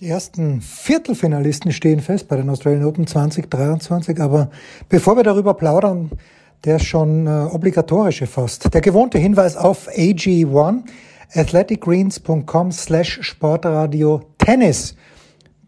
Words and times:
Die 0.00 0.08
ersten 0.08 0.62
Viertelfinalisten 0.62 1.72
stehen 1.72 2.00
fest 2.00 2.26
bei 2.26 2.36
den 2.36 2.48
Australian 2.48 2.86
Open 2.86 3.06
2023, 3.06 4.18
aber 4.18 4.48
bevor 4.88 5.14
wir 5.16 5.24
darüber 5.24 5.52
plaudern, 5.52 6.10
der 6.64 6.78
schon 6.78 7.26
äh, 7.26 7.30
obligatorische 7.52 8.26
fast. 8.26 8.72
Der 8.72 8.80
gewohnte 8.80 9.18
Hinweis 9.18 9.58
auf 9.58 9.90
AG1, 9.90 10.84
athleticgreens.com 11.34 12.72
slash 12.72 13.18
Sportradio 13.20 14.22
Tennis 14.38 14.96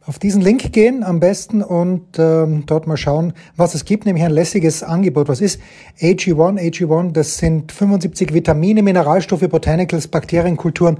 auf 0.04 0.18
diesen 0.18 0.42
Link 0.42 0.72
gehen 0.72 1.04
am 1.04 1.20
besten 1.20 1.62
und 1.62 2.18
ähm, 2.18 2.64
dort 2.66 2.86
mal 2.86 2.96
schauen, 2.96 3.34
was 3.56 3.74
es 3.74 3.84
gibt, 3.84 4.04
nämlich 4.04 4.24
ein 4.24 4.32
lässiges 4.32 4.82
Angebot. 4.82 5.28
Was 5.28 5.40
ist 5.40 5.60
AG1? 6.00 6.58
AG1, 6.58 7.12
das 7.12 7.38
sind 7.38 7.70
75 7.70 8.34
Vitamine, 8.34 8.82
Mineralstoffe, 8.82 9.48
Botanicals, 9.48 10.08
Bakterienkulturen 10.08 10.98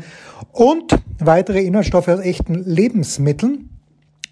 und 0.53 1.03
weitere 1.19 1.63
Inhaltsstoffe 1.63 2.09
aus 2.09 2.21
echten 2.21 2.63
Lebensmitteln. 2.65 3.71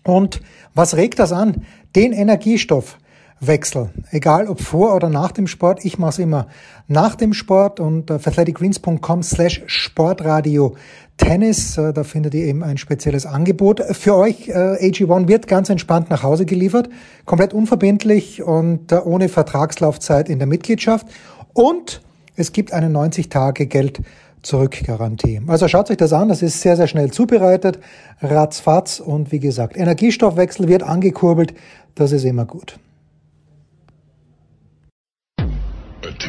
Und 0.05 0.41
was 0.75 0.97
regt 0.97 1.19
das 1.19 1.33
an? 1.33 1.67
Den 1.97 2.13
Energiestoff 2.13 2.97
Wechsel. 3.41 3.91
Egal 4.11 4.49
ob 4.49 4.61
vor 4.61 4.95
oder 4.95 5.09
nach 5.09 5.33
dem 5.33 5.47
Sport. 5.47 5.85
Ich 5.85 5.99
mache 5.99 6.11
es 6.11 6.19
immer 6.19 6.47
nach 6.89 7.15
dem 7.15 7.33
Sport 7.33 7.81
und 7.81 8.13
auf 8.13 8.27
athleticgreens.com 8.27 9.23
slash 9.23 9.63
Sportradio 9.67 10.77
Tennis. 11.17 11.79
Äh, 11.79 11.95
da 11.95 12.05
findet 12.05 12.35
ihr 12.35 12.45
eben 12.45 12.63
ein 12.63 12.77
spezielles 12.77 13.25
Angebot 13.25 13.81
für 13.93 14.15
euch. 14.15 14.49
Äh, 14.49 14.53
AG1 14.53 15.27
wird 15.27 15.49
ganz 15.49 15.71
entspannt 15.71 16.11
nach 16.11 16.23
Hause 16.23 16.45
geliefert. 16.45 16.91
Komplett 17.25 17.55
unverbindlich 17.55 18.43
und 18.43 18.93
äh, 18.93 18.97
ohne 18.97 19.31
Vertragslaufzeit 19.31 20.29
in 20.29 20.39
der 20.39 20.47
Mitgliedschaft. 20.47 21.07
Und 21.55 22.03
es 22.37 22.53
gibt 22.53 22.73
eine 22.73 22.91
90 22.91 23.31
Tage 23.31 23.67
Geld 23.67 24.03
Zurückgarantie. 24.43 25.43
Also 25.47 25.69
schaut 25.69 25.91
euch 25.91 25.99
das 25.99 26.15
an, 26.15 26.29
das 26.29 26.41
ist 26.41 26.63
sehr, 26.63 26.77
sehr 26.77 26.87
schnell 26.87 27.11
zubereitet, 27.11 27.79
ratzfatz 28.23 28.99
und 28.99 29.33
wie 29.33 29.39
gesagt, 29.39 29.77
Energiestoffwechsel 29.77 30.67
wird 30.67 30.83
angekurbelt, 30.83 31.53
das 31.95 32.13
ist 32.13 32.25
immer 32.25 32.47
gut. 32.47 32.79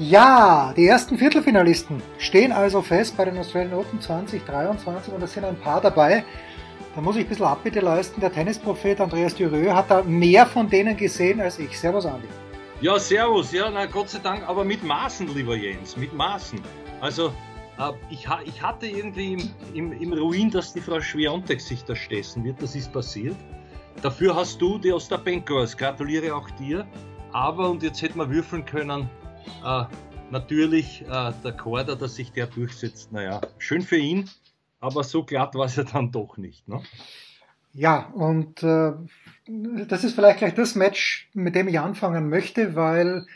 Ja, 0.00 0.72
die 0.74 0.86
ersten 0.86 1.18
Viertelfinalisten 1.18 2.02
stehen 2.16 2.52
also 2.52 2.80
fest 2.80 3.18
bei 3.18 3.26
den 3.26 3.36
Australian 3.36 3.74
Open 3.74 4.00
2023 4.00 5.12
und 5.12 5.22
es 5.22 5.34
sind 5.34 5.44
ein 5.44 5.60
paar 5.60 5.82
dabei. 5.82 6.24
Da 6.94 7.02
muss 7.02 7.16
ich 7.16 7.26
ein 7.26 7.28
bisschen 7.28 7.44
Abbitte 7.44 7.80
leisten. 7.80 8.18
Der 8.18 8.32
Tennisprophet 8.32 8.98
Andreas 8.98 9.34
Dürer 9.34 9.76
hat 9.76 9.90
da 9.90 10.02
mehr 10.02 10.46
von 10.46 10.70
denen 10.70 10.96
gesehen 10.96 11.42
als 11.42 11.58
ich. 11.58 11.78
Servus, 11.78 12.06
Andi. 12.06 12.28
Ja, 12.80 12.98
servus. 12.98 13.52
Ja, 13.52 13.68
na 13.70 13.84
Gott 13.84 14.08
sei 14.08 14.20
Dank, 14.20 14.48
aber 14.48 14.64
mit 14.64 14.82
Maßen, 14.82 15.28
lieber 15.34 15.54
Jens, 15.54 15.98
mit 15.98 16.14
Maßen. 16.14 16.62
Also, 17.02 17.26
äh, 17.78 17.92
ich, 18.08 18.26
ich, 18.46 18.62
hatte 18.62 18.86
irgendwie 18.86 19.34
im, 19.34 19.50
im, 19.74 19.92
im, 19.92 20.12
Ruin, 20.14 20.50
dass 20.50 20.72
die 20.72 20.80
Frau 20.80 20.98
Schwerontek 20.98 21.60
sich 21.60 21.84
da 21.84 21.94
stessen 21.94 22.42
wird. 22.42 22.62
Das 22.62 22.74
ist 22.74 22.90
passiert. 22.90 23.36
Dafür 24.00 24.34
hast 24.34 24.62
du 24.62 24.78
die 24.78 24.92
Ostapenkos. 24.92 25.76
Gratuliere 25.76 26.34
auch 26.34 26.48
dir. 26.52 26.86
Aber, 27.32 27.68
und 27.68 27.82
jetzt 27.82 28.00
hätten 28.00 28.18
wir 28.18 28.30
würfeln 28.30 28.64
können, 28.64 29.10
äh, 29.64 29.84
natürlich 30.30 31.02
äh, 31.02 31.32
der 31.44 31.52
Korda, 31.52 31.94
dass 31.94 32.16
sich 32.16 32.32
der 32.32 32.46
durchsetzt, 32.46 33.12
naja, 33.12 33.40
schön 33.58 33.82
für 33.82 33.96
ihn, 33.96 34.28
aber 34.80 35.04
so 35.04 35.24
glatt 35.24 35.54
war 35.54 35.66
es 35.66 35.76
ja 35.76 35.84
dann 35.84 36.10
doch 36.10 36.36
nicht. 36.36 36.68
Ne? 36.68 36.82
Ja, 37.72 38.10
und 38.14 38.62
äh, 38.62 38.92
das 39.86 40.04
ist 40.04 40.14
vielleicht 40.14 40.38
gleich 40.38 40.54
das 40.54 40.74
Match, 40.74 41.28
mit 41.34 41.54
dem 41.54 41.68
ich 41.68 41.78
anfangen 41.78 42.28
möchte, 42.28 42.74
weil 42.74 43.26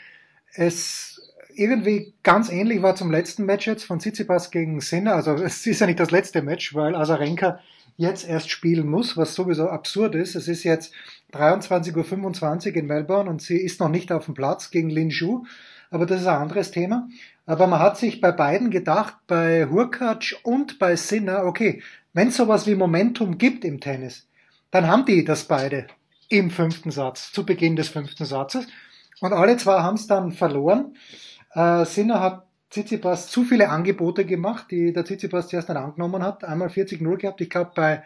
es 0.53 1.21
irgendwie 1.53 2.13
ganz 2.23 2.51
ähnlich 2.51 2.81
war 2.81 2.95
zum 2.95 3.11
letzten 3.11 3.45
Match 3.45 3.65
jetzt 3.67 3.85
von 3.85 3.99
Tsitsipas 3.99 4.51
gegen 4.51 4.81
Sinner. 4.81 5.15
Also 5.15 5.33
es 5.43 5.65
ist 5.65 5.79
ja 5.79 5.87
nicht 5.87 5.99
das 5.99 6.11
letzte 6.11 6.41
Match, 6.41 6.75
weil 6.75 6.95
Azarenka 6.95 7.59
jetzt 7.97 8.27
erst 8.27 8.49
spielen 8.49 8.87
muss, 8.87 9.15
was 9.15 9.35
sowieso 9.35 9.69
absurd 9.69 10.15
ist. 10.15 10.35
Es 10.35 10.49
ist 10.49 10.63
jetzt 10.63 10.93
23.25 11.33 12.69
Uhr 12.69 12.75
in 12.75 12.87
Melbourne 12.87 13.29
und 13.29 13.41
sie 13.41 13.57
ist 13.57 13.79
noch 13.79 13.89
nicht 13.89 14.11
auf 14.11 14.25
dem 14.25 14.33
Platz 14.33 14.69
gegen 14.69 14.89
Lin 14.89 15.11
Zhu 15.11 15.45
aber 15.95 16.05
das 16.05 16.21
ist 16.21 16.27
ein 16.27 16.41
anderes 16.41 16.71
Thema. 16.71 17.07
Aber 17.45 17.67
man 17.67 17.79
hat 17.79 17.97
sich 17.97 18.21
bei 18.21 18.31
beiden 18.31 18.69
gedacht, 18.69 19.15
bei 19.27 19.67
Hurkacz 19.67 20.35
und 20.43 20.77
bei 20.77 20.95
Sinner, 20.95 21.45
okay, 21.45 21.81
wenn 22.13 22.27
es 22.27 22.37
sowas 22.37 22.67
wie 22.67 22.75
Momentum 22.75 23.37
gibt 23.37 23.65
im 23.65 23.79
Tennis, 23.79 24.27
dann 24.71 24.87
haben 24.87 25.05
die 25.05 25.23
das 25.23 25.45
beide 25.45 25.87
im 26.29 26.51
fünften 26.51 26.91
Satz, 26.91 27.31
zu 27.31 27.45
Beginn 27.45 27.75
des 27.75 27.89
fünften 27.89 28.25
Satzes. 28.25 28.67
Und 29.21 29.33
alle 29.33 29.57
zwei 29.57 29.79
haben 29.81 29.95
es 29.95 30.07
dann 30.07 30.31
verloren. 30.31 30.95
Äh, 31.53 31.85
Sinner 31.85 32.19
hat 32.19 32.45
Tsitsipas 32.69 33.27
zu 33.27 33.43
viele 33.43 33.69
Angebote 33.69 34.25
gemacht, 34.25 34.67
die 34.71 34.91
der 34.91 35.05
Tsitsipas 35.05 35.47
zuerst 35.47 35.69
nicht 35.69 35.77
angenommen 35.77 36.23
hat. 36.23 36.43
Einmal 36.43 36.67
40-0 36.67 37.17
gehabt, 37.17 37.39
ich 37.39 37.49
glaube 37.49 37.71
bei 37.73 38.03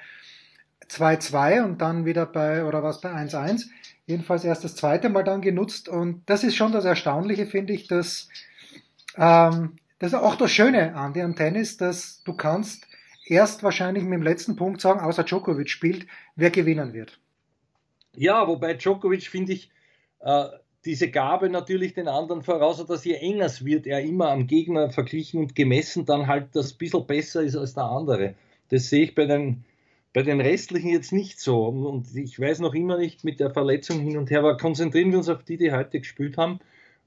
2-2 0.89 1.63
und 1.63 1.81
dann 1.81 2.05
wieder 2.05 2.25
bei, 2.25 2.66
oder 2.66 2.83
was, 2.83 3.01
bei 3.01 3.11
1-1 3.11 3.67
jedenfalls 4.09 4.44
erst 4.44 4.63
das 4.63 4.75
zweite 4.75 5.09
Mal 5.09 5.23
dann 5.23 5.41
genutzt. 5.41 5.88
Und 5.88 6.23
das 6.25 6.44
ist 6.44 6.55
schon 6.55 6.72
das 6.72 6.83
Erstaunliche, 6.83 7.45
finde 7.45 7.73
ich, 7.73 7.88
dass 7.88 8.27
ähm, 9.16 9.77
das 10.00 10.13
ist 10.13 10.19
auch 10.19 10.35
das 10.35 10.51
Schöne 10.51 10.95
an 10.95 11.13
dem 11.13 11.35
Tennis, 11.35 11.77
dass 11.77 12.23
du 12.23 12.33
kannst 12.33 12.88
erst 13.27 13.61
wahrscheinlich 13.63 14.03
mit 14.03 14.13
dem 14.13 14.23
letzten 14.23 14.55
Punkt 14.55 14.81
sagen, 14.81 15.01
außer 15.01 15.23
Djokovic 15.23 15.69
spielt, 15.69 16.07
wer 16.35 16.50
gewinnen 16.50 16.94
wird. 16.94 17.19
Ja, 18.16 18.47
wobei 18.47 18.73
Djokovic 18.73 19.27
finde 19.27 19.53
ich 19.53 19.69
äh, 20.21 20.45
diese 20.85 21.11
Gabe 21.11 21.50
natürlich 21.50 21.94
den 21.94 22.07
anderen 22.07 22.41
voraus, 22.41 22.83
dass 22.85 23.06
je 23.06 23.13
enger 23.13 23.45
es 23.45 23.63
wird, 23.63 23.85
er 23.85 24.01
immer 24.01 24.29
am 24.29 24.47
Gegner 24.47 24.89
verglichen 24.89 25.41
und 25.41 25.53
gemessen 25.53 26.06
dann 26.06 26.27
halt 26.27 26.56
das 26.56 26.73
bisschen 26.73 27.06
besser 27.06 27.44
ist 27.44 27.56
als 27.56 27.75
der 27.75 27.83
andere. 27.83 28.35
Das 28.69 28.89
sehe 28.89 29.03
ich 29.03 29.16
bei 29.16 29.25
den 29.25 29.66
bei 30.14 30.24
den 30.24 30.42
restlichen 30.42 30.90
jetzt 30.90 31.12
nicht 31.12 31.40
so. 31.40 31.66
Und 31.66 32.16
ich 32.16 32.40
weiß 32.40 32.59
noch 32.59 32.74
immer 32.74 32.97
nicht 32.97 33.24
mit 33.24 33.40
der 33.40 33.52
Verletzung 33.52 34.00
hin 34.00 34.18
und 34.18 34.31
her, 34.31 34.40
aber 34.40 34.58
konzentrieren 34.58 35.12
wir 35.12 35.20
uns 35.20 35.30
auf 35.30 35.44
die, 35.44 35.58
die 35.58 35.72
heute 35.72 36.00
gespielt 36.00 36.38
haben. 36.38 36.59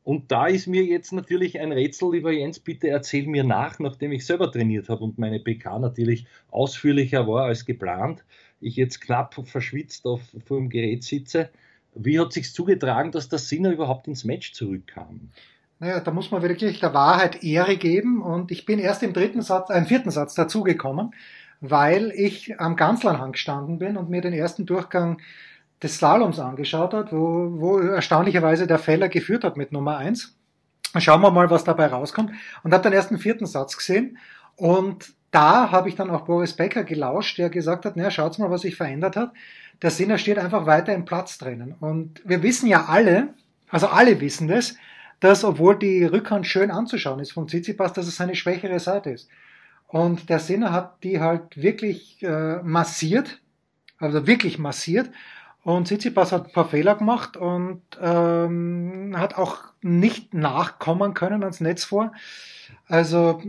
Und 0.05 0.33
da 0.33 0.47
ist 0.47 0.67
mir 0.67 0.85
jetzt 0.85 1.13
natürlich 1.13 1.61
ein 1.61 1.71
Rätsel, 1.71 2.13
lieber 2.13 2.33
Jens, 2.33 2.59
bitte 2.59 2.89
erzähl 2.89 3.27
mir 3.27 3.45
nach, 3.45 3.79
nachdem 3.79 4.11
ich 4.11 4.27
selber 4.27 4.51
trainiert 4.51 4.89
habe 4.89 5.05
und 5.05 5.19
meine 5.19 5.39
PK 5.39 5.79
natürlich 5.79 6.27
ausführlicher 6.51 7.29
war 7.29 7.45
als 7.45 7.65
geplant. 7.65 8.25
Ich 8.61 8.75
jetzt 8.77 9.01
knapp 9.01 9.35
verschwitzt 9.47 10.07
auf, 10.07 10.21
vor 10.45 10.59
dem 10.59 10.71
Gerät 10.71 11.05
sitze. 11.05 11.51
Wie 11.95 12.19
hat 12.19 12.33
sich 12.33 12.53
zugetragen, 12.53 13.13
dass 13.13 13.29
der 13.29 13.39
Sinner 13.39 13.71
überhaupt 13.71 14.09
ins 14.09 14.25
Match 14.25 14.53
zurückkam? 14.55 15.31
Naja, 15.79 16.01
da 16.01 16.11
muss 16.11 16.31
man 16.31 16.43
wirklich 16.43 16.81
der 16.81 16.95
Wahrheit 16.95 17.43
Ehre 17.43 17.77
geben 17.77 18.23
und 18.23 18.51
ich 18.51 18.65
bin 18.65 18.79
erst 18.79 19.03
im 19.03 19.13
dritten 19.13 19.43
Satz, 19.43 19.71
äh, 19.71 19.79
im 19.79 19.87
vierten 19.87 20.11
Satz 20.11 20.35
dazugekommen 20.35 21.13
weil 21.63 22.11
ich 22.11 22.61
am 22.61 22.75
Ganzlernhang 22.75 23.33
gestanden 23.33 23.79
bin 23.79 23.97
und 23.97 24.11
mir 24.11 24.21
den 24.21 24.33
ersten 24.33 24.67
Durchgang 24.67 25.19
des 25.81 25.97
Slaloms 25.97 26.41
angeschaut 26.41 26.93
hat, 26.93 27.13
wo, 27.13 27.61
wo 27.61 27.79
erstaunlicherweise 27.79 28.67
der 28.67 28.81
Feller 28.81 29.09
geführt 29.09 29.45
hat 29.45 29.57
mit 29.57 29.71
Nummer 29.71 29.97
eins. 29.97 30.37
Schauen 30.99 31.23
wir 31.23 31.31
mal, 31.31 31.49
was 31.51 31.63
dabei 31.63 31.87
rauskommt. 31.87 32.33
Und 32.65 32.75
habe 32.75 32.83
den 32.83 32.93
ersten 32.93 33.17
vierten 33.17 33.47
Satz 33.47 33.77
gesehen. 33.77 34.19
Und 34.57 35.15
da 35.31 35.71
habe 35.71 35.89
ich 35.89 35.95
dann 35.95 36.11
auch 36.11 36.23
Boris 36.23 36.55
Becker 36.55 36.83
gelauscht, 36.83 37.39
der 37.39 37.49
gesagt 37.49 37.87
hat, 37.87 37.97
naja, 37.97 38.11
schaut 38.11 38.39
mal, 38.41 38.51
was 38.51 38.63
sich 38.63 38.77
verändert 38.77 39.17
hat. 39.17 39.33
Der 39.81 39.91
Sinner 39.91 40.19
steht 40.19 40.39
einfach 40.39 40.67
weiter 40.67 40.93
im 40.93 41.05
Platz 41.05 41.39
drinnen. 41.39 41.77
Und 41.79 42.21
wir 42.25 42.43
wissen 42.43 42.67
ja 42.67 42.87
alle, 42.87 43.29
also 43.71 43.87
alle 43.87 44.21
wissen 44.21 44.49
das, 44.49 44.75
dass 45.21 45.45
obwohl 45.45 45.79
die 45.79 46.05
Rückhand 46.05 46.49
schön 46.49 46.73
anzuschauen 46.73 47.21
ist 47.21 47.33
vom 47.33 47.47
Tsitsipas, 47.47 47.93
dass 47.93 48.09
es 48.09 48.17
seine 48.17 48.35
schwächere 48.35 48.81
Seite 48.81 49.11
ist. 49.11 49.29
Und 49.93 50.31
der 50.31 50.39
Sinner 50.39 50.73
hat 50.73 51.05
die 51.05 51.21
halt 51.21 51.61
wirklich 51.63 52.23
äh, 52.23 52.63
massiert, 52.63 53.43
also 53.99 54.27
wirklich 54.27 54.59
massiert. 54.59 55.11
Und 55.65 55.85
Tsitsipas 55.87 56.33
hat 56.33 56.47
ein 56.47 56.53
paar 56.53 56.71
Fehler 56.71 56.95
gemacht 56.95 57.37
und 57.37 57.83
ähm, 58.01 59.15
hat 59.15 59.37
auch 59.37 59.59
nicht 59.83 60.33
nachkommen 60.33 61.13
können 61.13 61.43
ans 61.43 61.61
Netz 61.61 61.85
vor. 61.85 62.13
Also 62.89 63.43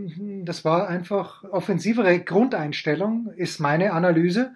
das 0.44 0.66
war 0.66 0.90
einfach 0.90 1.46
offensivere 1.46 2.20
Grundeinstellung, 2.20 3.32
ist 3.38 3.62
meine 3.62 3.94
Analyse. 3.94 4.54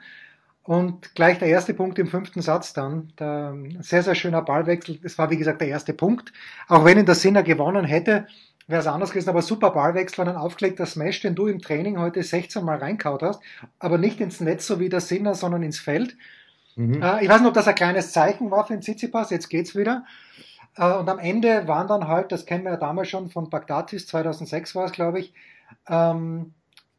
Und 0.63 1.15
gleich 1.15 1.39
der 1.39 1.47
erste 1.47 1.73
Punkt 1.73 1.97
im 1.99 2.07
fünften 2.07 2.41
Satz 2.41 2.73
dann. 2.73 3.13
Der, 3.17 3.55
sehr, 3.79 4.03
sehr 4.03 4.15
schöner 4.15 4.41
Ballwechsel. 4.41 4.99
Es 5.03 5.17
war, 5.17 5.29
wie 5.29 5.37
gesagt, 5.37 5.61
der 5.61 5.69
erste 5.69 5.93
Punkt. 5.93 6.33
Auch 6.67 6.83
wenn 6.83 6.99
ihn 6.99 7.05
der 7.05 7.15
Sinner 7.15 7.43
gewonnen 7.43 7.85
hätte, 7.85 8.27
wäre 8.67 8.81
es 8.81 8.87
anders 8.87 9.11
gewesen, 9.11 9.29
aber 9.29 9.41
super 9.41 9.71
Ballwechsel 9.71 10.21
und 10.21 10.29
ein 10.29 10.35
aufgelegter 10.35 10.85
Smash, 10.85 11.21
den 11.21 11.35
du 11.35 11.47
im 11.47 11.59
Training 11.59 11.97
heute 11.97 12.21
16 12.21 12.63
Mal 12.63 12.77
reinkaut 12.77 13.23
hast, 13.23 13.41
aber 13.79 13.97
nicht 13.97 14.19
ins 14.19 14.41
Netz, 14.41 14.67
so 14.67 14.79
wie 14.79 14.89
der 14.89 14.99
Sinner, 14.99 15.35
sondern 15.35 15.63
ins 15.63 15.79
Feld. 15.79 16.17
Mhm. 16.75 17.01
Äh, 17.01 17.23
ich 17.23 17.29
weiß 17.29 17.39
nicht, 17.39 17.47
ob 17.47 17.53
das 17.53 17.67
ein 17.67 17.75
kleines 17.75 18.11
Zeichen 18.11 18.51
war 18.51 18.67
für 18.67 18.73
den 18.73 18.81
Tsitsipas, 18.81 19.29
jetzt 19.29 19.49
geht's 19.49 19.75
wieder. 19.75 20.05
Äh, 20.75 20.93
und 20.93 21.09
am 21.09 21.19
Ende 21.19 21.67
waren 21.67 21.87
dann 21.87 22.07
halt, 22.07 22.31
das 22.31 22.45
kennen 22.45 22.65
wir 22.65 22.71
ja 22.71 22.77
damals 22.77 23.09
schon 23.09 23.29
von 23.29 23.49
Bagdatis, 23.49 24.07
2006 24.07 24.75
war 24.75 24.85
es, 24.85 24.91
glaube 24.91 25.19
ich, 25.19 25.33
ähm, 25.87 26.53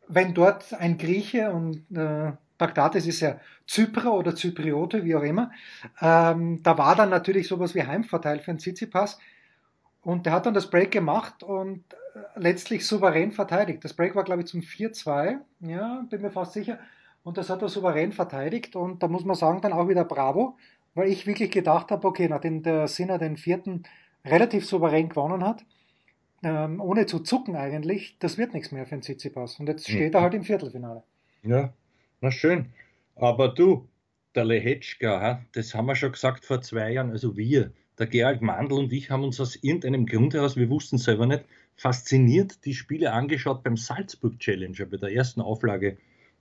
wenn 0.09 0.33
dort 0.33 0.73
ein 0.75 0.97
Grieche 0.97 1.51
und 1.51 1.85
äh, 1.97 2.33
Bagdatis 2.57 3.07
ist 3.07 3.21
ja 3.21 3.39
Zyprer 3.67 4.15
oder 4.15 4.35
Zypriote, 4.35 5.05
wie 5.05 5.15
auch 5.15 5.23
immer, 5.23 5.53
ähm, 6.01 6.63
da 6.63 6.77
war 6.79 6.97
dann 6.97 7.11
natürlich 7.11 7.47
sowas 7.47 7.75
wie 7.75 7.85
Heimvorteil 7.85 8.41
für 8.41 8.53
den 8.53 8.59
Tsitsipas. 8.59 9.19
Und 10.03 10.27
der 10.27 10.33
hat 10.33 10.47
dann 10.47 10.55
das 10.55 10.71
Break 10.71 10.91
gemacht 10.91 11.43
und 11.43 11.85
äh, 11.93 12.21
letztlich 12.37 12.87
souverän 12.87 13.33
verteidigt. 13.33 13.85
Das 13.85 13.95
Break 13.95 14.15
war, 14.15 14.25
glaube 14.25 14.43
ich, 14.43 14.49
zum 14.49 14.61
4-2, 14.61 15.39
ja, 15.61 16.07
bin 16.09 16.23
mir 16.23 16.31
fast 16.31 16.53
sicher. 16.53 16.79
Und 17.25 17.37
das 17.37 17.51
hat 17.51 17.63
er 17.63 17.69
souverän 17.69 18.13
verteidigt. 18.13 18.77
Und 18.77 19.03
da 19.03 19.09
muss 19.09 19.25
man 19.25 19.37
sagen, 19.37 19.61
dann 19.61 19.73
auch 19.73 19.89
wieder 19.89 20.05
Bravo, 20.05 20.57
weil 20.95 21.09
ich 21.09 21.27
wirklich 21.27 21.51
gedacht 21.51 21.91
habe, 21.91 22.07
okay, 22.07 22.29
nachdem 22.29 22.63
der 22.63 22.89
Sinner 22.89 23.19
den 23.19 23.37
vierten 23.37 23.83
relativ 24.25 24.67
souverän 24.67 25.09
gewonnen 25.09 25.45
hat, 25.45 25.65
ähm, 26.43 26.81
ohne 26.81 27.07
zu 27.07 27.19
zucken 27.21 27.57
eigentlich, 27.57 28.17
das 28.19 28.39
wird 28.39 28.55
nichts 28.55 28.73
mehr 28.73 28.87
für 28.87 28.97
den 28.97 29.03
Tsitsipas. 29.03 29.59
Und 29.59 29.69
jetzt 29.69 29.89
steht 29.89 30.15
er 30.15 30.23
halt 30.23 30.35
im 30.35 30.45
Viertelfinale. 30.45 31.03
Ja, 31.43 31.73
na 32.21 32.31
schön. 32.31 32.73
Aber 33.17 33.49
du, 33.49 33.89
der 34.39 34.45
Lehetschka, 34.45 35.45
das 35.51 35.75
haben 35.75 35.87
wir 35.87 35.97
schon 35.97 36.13
gesagt 36.13 36.45
vor 36.45 36.63
zwei 36.63 36.93
Jahren, 36.93 37.11
also 37.11 37.37
wir, 37.37 37.73
der 37.99 38.07
Gerald 38.07 38.41
Mandl 38.41 38.75
und 38.75 38.93
ich 38.93 39.11
haben 39.11 39.25
uns 39.25 39.41
aus 39.41 39.57
irgendeinem 39.57 40.07
Grund 40.07 40.33
heraus, 40.33 40.57
wir 40.57 40.71
wussten 40.71 40.97
selber 40.97 41.27
nicht, 41.27 41.45
fasziniert 41.75 42.65
die 42.65 42.75
Spiele 42.75 43.13
angeschaut 43.13 43.65
beim 43.65 43.77
Salzburg 43.77 44.39
Challenger, 44.39 44.87
bei 44.87 44.97
der 44.97 45.13
ersten 45.13 45.41
Auflage 45.41 45.97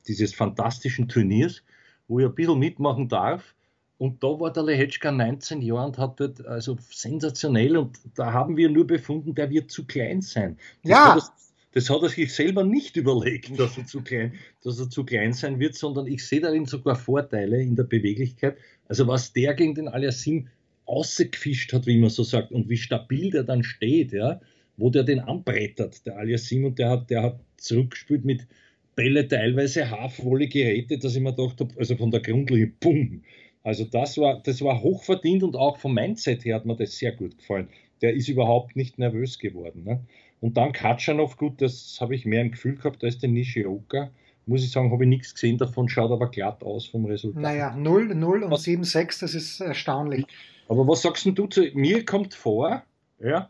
dieses 0.08 0.36
fantastischen 0.36 1.08
Turniers, 1.08 1.64
wo 2.08 2.20
ich 2.20 2.28
ein 2.28 2.36
bisschen 2.36 2.60
mitmachen 2.60 3.10
darf. 3.10 3.56
Und 3.98 4.24
da 4.24 4.28
war 4.28 4.54
der 4.54 4.62
Lehetschka 4.62 5.12
19 5.12 5.64
Jahre 5.64 5.88
und 5.88 5.98
hat 5.98 6.20
dort 6.20 6.46
also 6.46 6.78
sensationell 6.92 7.78
und 7.78 7.98
da 8.14 8.32
haben 8.32 8.58
wir 8.58 8.70
nur 8.70 8.86
befunden, 8.86 9.34
der 9.34 9.50
wird 9.50 9.72
zu 9.72 9.88
klein 9.88 10.22
sein. 10.22 10.60
Das 10.84 10.92
ja. 10.92 11.06
Hat 11.08 11.18
das, 11.18 11.47
das 11.78 11.92
hat 11.92 12.02
er 12.02 12.10
sich 12.10 12.34
selber 12.34 12.64
nicht 12.64 12.96
überlegt, 12.96 13.60
dass 13.60 13.78
er 13.78 13.86
zu 13.86 14.02
klein, 14.02 14.34
dass 14.64 14.80
er 14.80 14.90
zu 14.90 15.04
klein 15.04 15.34
sein 15.34 15.60
wird, 15.60 15.76
sondern 15.76 16.08
ich 16.08 16.26
sehe 16.26 16.42
darin 16.42 16.66
sogar 16.66 16.96
Vorteile 16.96 17.62
in 17.62 17.76
der 17.76 17.84
Beweglichkeit. 17.84 18.58
Also 18.88 19.06
was 19.06 19.32
der 19.32 19.54
gegen 19.54 19.76
den 19.76 19.88
Aliasim 19.88 20.48
ausgefischt 20.86 21.74
hat, 21.74 21.86
wie 21.86 22.00
man 22.00 22.10
so 22.10 22.24
sagt, 22.24 22.52
und 22.52 22.68
wie 22.68 22.78
stabil 22.78 23.30
der 23.30 23.44
dann 23.44 23.64
steht, 23.64 24.12
ja, 24.12 24.42
wo 24.78 24.90
der 24.90 25.04
den 25.04 25.20
anbrettert, 25.20 26.04
der 26.08 26.18
Aliasim, 26.18 26.66
und 26.66 26.80
der 26.80 26.90
hat, 26.90 27.12
der 27.12 27.22
hat 27.22 27.40
zurückgespielt 27.58 28.26
mit 28.26 28.48
Bälle 28.96 29.28
teilweise 29.28 29.92
halfwolle 29.92 30.48
Geräte, 30.48 30.98
dass 30.98 31.16
ich 31.16 31.22
mir 31.22 31.36
gedacht 31.36 31.60
habe, 31.60 31.76
also 31.78 31.96
von 31.96 32.10
der 32.10 32.22
Grundlinie, 32.22 32.72
bumm. 32.80 33.22
Also 33.62 33.86
das 33.86 34.18
war, 34.18 34.42
das 34.42 34.64
war 34.64 34.82
hochverdient 34.82 35.44
und 35.44 35.56
auch 35.56 35.78
vom 35.78 35.94
Mindset 35.94 36.44
her 36.44 36.56
hat 36.56 36.66
mir 36.66 36.76
das 36.76 36.98
sehr 36.98 37.12
gut 37.12 37.38
gefallen. 37.38 37.68
Der 38.02 38.16
ist 38.16 38.30
überhaupt 38.30 38.76
nicht 38.76 38.98
nervös 38.98 39.38
geworden. 39.38 39.84
Ne? 39.84 40.00
Und 40.40 40.58
dann 40.58 40.72
Katschanov, 40.72 41.38
gut, 41.38 41.62
das 41.62 41.98
habe 42.00 42.16
ich 42.16 42.26
mehr 42.26 42.42
im 42.42 42.52
Gefühl 42.52 42.76
gehabt 42.76 43.04
als 43.04 43.18
der 43.18 43.30
Nishioka. 43.30 44.12
Muss 44.46 44.64
ich 44.64 44.72
sagen, 44.72 44.92
habe 44.92 45.04
ich 45.04 45.10
nichts 45.10 45.34
gesehen 45.34 45.58
davon, 45.58 45.90
schaut 45.90 46.12
aber 46.12 46.30
glatt 46.30 46.64
aus 46.64 46.86
vom 46.86 47.06
Resultat. 47.06 47.42
Naja, 47.42 47.76
0, 47.76 48.16
0 48.16 48.44
und 48.44 48.58
7, 48.58 48.84
6, 48.84 49.20
das 49.20 49.34
ist 49.34 49.60
erstaunlich. 49.60 50.26
Aber 50.70 50.88
was 50.88 51.02
sagst 51.02 51.26
du 51.26 51.48
zu, 51.48 51.66
mir 51.74 52.06
kommt 52.06 52.34
vor, 52.34 52.84
ja, 53.20 53.50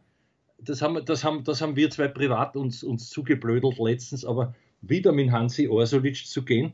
das 0.59 0.81
haben, 0.81 1.03
das 1.05 1.23
haben, 1.23 1.43
das 1.43 1.61
haben 1.61 1.75
wir 1.75 1.89
zwei 1.89 2.07
privat 2.07 2.55
uns, 2.55 2.83
uns 2.83 3.09
zugeblödelt 3.09 3.77
letztens, 3.77 4.25
aber 4.25 4.55
wieder 4.81 5.11
mit 5.11 5.31
Hansi 5.31 5.67
Orsulic 5.67 6.25
zu 6.25 6.43
gehen. 6.43 6.73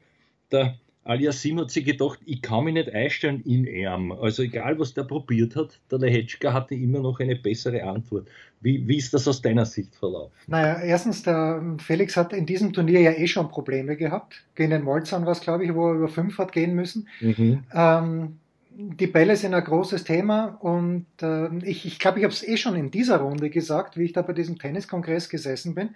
Der 0.52 0.78
Aliasim 1.06 1.60
hat 1.60 1.72
sich 1.72 1.84
gedacht, 1.84 2.20
ich 2.26 2.42
kann 2.42 2.64
mich 2.64 2.76
nicht 2.76 2.94
einstellen 2.94 3.42
in 3.46 3.66
ihm. 3.66 4.12
Also 4.14 4.44
egal, 4.44 4.80
was 4.80 4.94
der 4.94 5.04
probiert 5.04 5.56
hat, 5.56 5.80
der 5.92 6.00
Lehetschka 6.00 6.54
hatte 6.54 6.76
immer 6.76 7.00
noch 7.00 7.20
eine 7.20 7.36
bessere 7.36 7.84
Antwort. 7.84 8.28
Wie, 8.62 8.88
wie 8.88 8.98
ist 8.98 9.14
das 9.14 9.28
aus 9.28 9.42
deiner 9.42 9.66
Sicht 9.66 9.96
verlaufen? 9.96 10.32
Naja, 10.48 10.82
erstens, 10.82 11.24
der 11.24 11.62
Felix 11.80 12.16
hat 12.16 12.32
in 12.32 12.46
diesem 12.46 12.72
Turnier 12.72 13.02
ja 13.02 13.12
eh 13.12 13.28
schon 13.28 13.50
Probleme 13.50 13.98
gehabt. 13.98 14.44
Gegen 14.56 14.72
den 14.72 14.84
Molzan 14.84 15.26
war 15.26 15.34
es, 15.34 15.42
glaube 15.42 15.66
ich, 15.66 15.74
wo 15.74 15.90
er 15.90 15.96
über 15.96 16.08
fünf 16.08 16.38
hat 16.38 16.54
gehen 16.54 16.74
müssen. 16.74 17.10
Mhm. 17.20 17.64
Ähm, 17.74 18.38
die 18.76 19.08
Bälle 19.08 19.36
sind 19.36 19.54
ein 19.54 19.64
großes 19.64 20.06
Thema 20.06 20.58
und 20.62 21.06
äh, 21.22 21.56
ich, 21.66 21.86
ich 21.86 22.00
glaube, 22.00 22.20
ich 22.20 22.24
habe 22.24 22.34
es 22.34 22.48
eh 22.48 22.58
schon 22.58 22.76
in 22.76 22.90
dieser 22.90 23.18
Runde 23.18 23.50
gesagt, 23.50 23.98
wie 23.98 24.06
ich 24.06 24.14
da 24.14 24.22
bei 24.22 24.34
diesem 24.34 24.58
Tenniskongress 24.58 25.30
gesessen 25.30 25.76
bin 25.76 25.90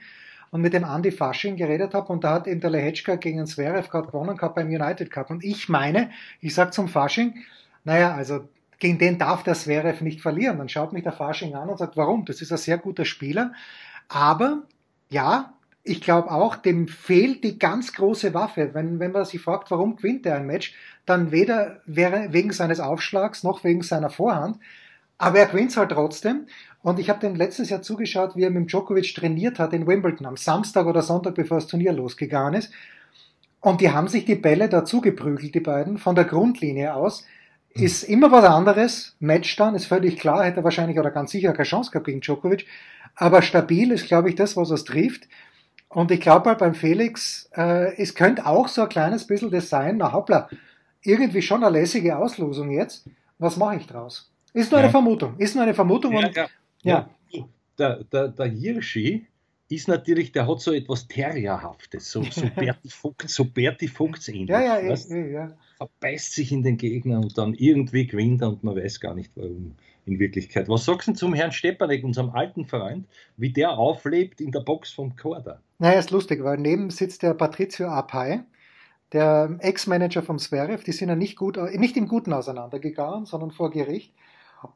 und 0.52 0.62
mit 0.62 0.74
dem 0.74 0.84
Andy 0.84 1.12
Fasching 1.12 1.56
geredet 1.56 1.94
habe 1.94 2.12
und 2.12 2.24
da 2.24 2.34
hat 2.34 2.48
eben 2.48 2.62
der 2.62 2.70
Lehetschka 2.70 3.16
gegen 3.16 3.38
den 3.38 3.48
Zverev 3.48 3.90
gerade 3.90 4.08
gewonnen 4.08 4.38
gehabt 4.38 4.56
beim 4.56 4.68
United 4.68 5.12
Cup 5.12 5.30
und 5.30 5.44
ich 5.44 5.70
meine, 5.70 6.12
ich 6.42 6.54
sag 6.54 6.74
zum 6.74 6.88
Fasching, 6.88 7.36
naja, 7.84 8.14
also 8.14 8.48
gegen 8.80 8.98
den 8.98 9.18
darf 9.18 9.44
der 9.44 9.56
Zverev 9.56 10.04
nicht 10.04 10.22
verlieren. 10.22 10.60
Dann 10.60 10.70
schaut 10.70 10.94
mich 10.94 11.04
der 11.04 11.12
Fasching 11.14 11.56
an 11.56 11.70
und 11.70 11.80
sagt, 11.80 11.98
warum? 11.98 12.26
Das 12.26 12.42
ist 12.42 12.52
ein 12.52 12.58
sehr 12.58 12.78
guter 12.78 13.06
Spieler, 13.06 13.54
aber 14.08 14.64
ja, 15.10 15.54
ich 15.84 16.02
glaube 16.02 16.32
auch, 16.32 16.58
dem 16.58 16.88
fehlt 16.88 17.44
die 17.44 17.58
ganz 17.58 17.94
große 17.94 18.34
Waffe. 18.34 18.74
Wenn, 18.74 19.00
wenn 19.00 19.14
man 19.14 19.24
sich 19.24 19.42
fragt, 19.42 19.72
warum 19.72 19.96
gewinnt 19.96 20.26
er 20.26 20.36
ein 20.36 20.46
Match, 20.46 20.76
dann 21.06 21.32
weder 21.32 21.82
wegen 21.86 22.52
seines 22.52 22.82
Aufschlags 22.82 23.44
noch 23.44 23.64
wegen 23.64 23.82
seiner 23.82 24.10
Vorhand. 24.10 24.60
Aber 25.18 25.40
er 25.40 25.48
gewinnt 25.48 25.76
halt 25.76 25.92
trotzdem. 25.92 26.48
Und 26.84 27.00
ich 27.00 27.10
habe 27.10 27.20
dem 27.20 27.36
letztes 27.36 27.70
Jahr 27.70 27.82
zugeschaut, 27.82 28.36
wie 28.36 28.44
er 28.44 28.50
mit 28.50 28.72
Djokovic 28.72 29.14
trainiert 29.16 29.60
hat 29.60 29.74
in 29.74 29.88
Wimbledon 29.88 30.28
am 30.28 30.38
Samstag 30.38 30.86
oder 30.86 31.02
Sonntag, 31.02 31.36
bevor 31.36 31.58
das 31.58 31.68
Turnier 31.68 31.92
losgegangen 31.92 32.54
ist. 32.54 32.72
Und 33.60 33.82
die 33.82 33.92
haben 33.92 34.08
sich 34.08 34.26
die 34.26 34.36
Bälle 34.36 34.70
dazu 34.70 35.02
geprügelt, 35.02 35.56
die 35.56 35.60
beiden, 35.60 35.98
von 35.98 36.16
der 36.16 36.26
Grundlinie 36.26 36.94
aus. 36.94 37.26
Hm. 37.74 37.84
Ist 37.84 38.04
immer 38.04 38.32
was 38.32 38.46
anderes. 38.46 39.16
Match 39.20 39.56
dann 39.56 39.76
ist 39.76 39.86
völlig 39.86 40.20
klar, 40.20 40.46
hätte 40.46 40.62
er 40.62 40.64
wahrscheinlich 40.64 41.00
oder 41.00 41.12
ganz 41.12 41.32
sicher 41.32 41.52
keine 41.54 41.66
Chance 41.66 41.92
gehabt 41.92 42.06
gegen 42.06 42.22
Djokovic. 42.22 42.66
Aber 43.16 43.42
stabil 43.42 43.92
ist, 43.92 44.08
glaube 44.08 44.30
ich, 44.30 44.36
das, 44.36 44.56
was 44.56 44.70
es 44.70 44.84
trifft. 44.84 45.28
Und 45.90 46.12
ich 46.12 46.22
glaube 46.22 46.50
halt 46.50 46.60
beim 46.60 46.76
Felix, 46.76 47.50
äh, 47.56 47.96
es 48.02 48.14
könnte 48.14 48.46
auch 48.46 48.68
so 48.68 48.84
ein 48.84 48.90
kleines 48.90 49.26
bisschen 49.26 49.50
das 49.50 49.70
sein, 49.70 49.98
na 49.98 50.12
hoppla, 50.12 50.50
irgendwie 51.02 51.42
schon 51.42 51.64
eine 51.64 51.80
lässige 51.80 52.18
Auslosung 52.18 52.72
jetzt. 52.72 53.10
Was 53.40 53.58
mache 53.58 53.78
ich 53.78 53.88
draus? 53.88 54.32
Ist 54.58 54.72
nur 54.72 54.80
ja. 54.80 54.86
eine 54.86 54.92
Vermutung. 54.92 55.36
Ist 55.38 55.56
nur 55.56 55.64
eine 55.64 55.74
Vermutung. 55.74 56.14
Ja, 56.14 56.28
und, 56.28 56.36
ja. 56.36 56.48
ja. 56.84 57.10
Der, 57.78 58.04
der, 58.06 58.30
der 58.30 58.46
Hirschi 58.48 59.28
ist 59.70 59.88
natürlich, 59.88 60.32
der 60.32 60.48
hat 60.48 60.62
so 60.62 60.74
etwas 60.74 61.08
Terrierhaftes, 61.08 62.12
so, 62.12 62.24
so 62.24 62.42
Berti 62.56 62.90
Vogt, 62.90 63.30
so 63.30 63.46
Berti 63.46 63.88
Vogts 63.88 64.30
ähnlich. 64.30 64.50
Ja, 64.50 64.62
ja, 64.62 64.80
ja, 64.80 65.18
ja. 65.18 65.58
Verbeißt 65.78 66.34
sich 66.34 66.52
in 66.52 66.64
den 66.64 66.78
Gegner 66.78 67.20
und 67.20 67.38
dann 67.38 67.54
irgendwie 67.54 68.08
gewinnt 68.08 68.42
er 68.42 68.50
und 68.50 68.64
man 68.64 68.76
weiß 68.76 69.00
gar 69.00 69.14
nicht 69.14 69.32
warum 69.36 69.76
in 70.08 70.20
Wirklichkeit. 70.20 70.70
Was 70.70 70.86
sagst 70.86 71.10
du 71.10 71.14
zum 71.14 71.34
Herrn 71.34 71.52
Stepanek, 71.52 72.04
unserem 72.04 72.32
alten 72.32 72.66
Freund, 72.66 73.06
wie 73.36 73.52
der 73.52 73.78
auflebt 73.78 74.42
in 74.42 74.52
der 74.52 74.62
Box 74.62 74.92
vom 74.92 75.16
Korda? 75.16 75.62
Naja, 75.78 76.00
ist 76.00 76.12
lustig, 76.12 76.44
weil 76.44 76.58
neben 76.58 76.90
sitzt 76.90 77.22
der 77.22 77.34
Patrizio 77.34 77.90
Apai, 77.90 78.44
der 79.12 79.58
Ex-Manager 79.60 80.24
vom 80.24 80.40
Zverev, 80.40 80.84
die 80.84 80.94
sind 80.94 81.10
ja 81.10 81.16
nicht 81.16 81.36
gut, 81.36 81.58
nicht 81.76 81.96
im 81.96 82.08
Guten 82.08 82.34
auseinandergegangen, 82.34 83.26
sondern 83.26 83.52
vor 83.52 83.70
Gericht. 83.70 84.14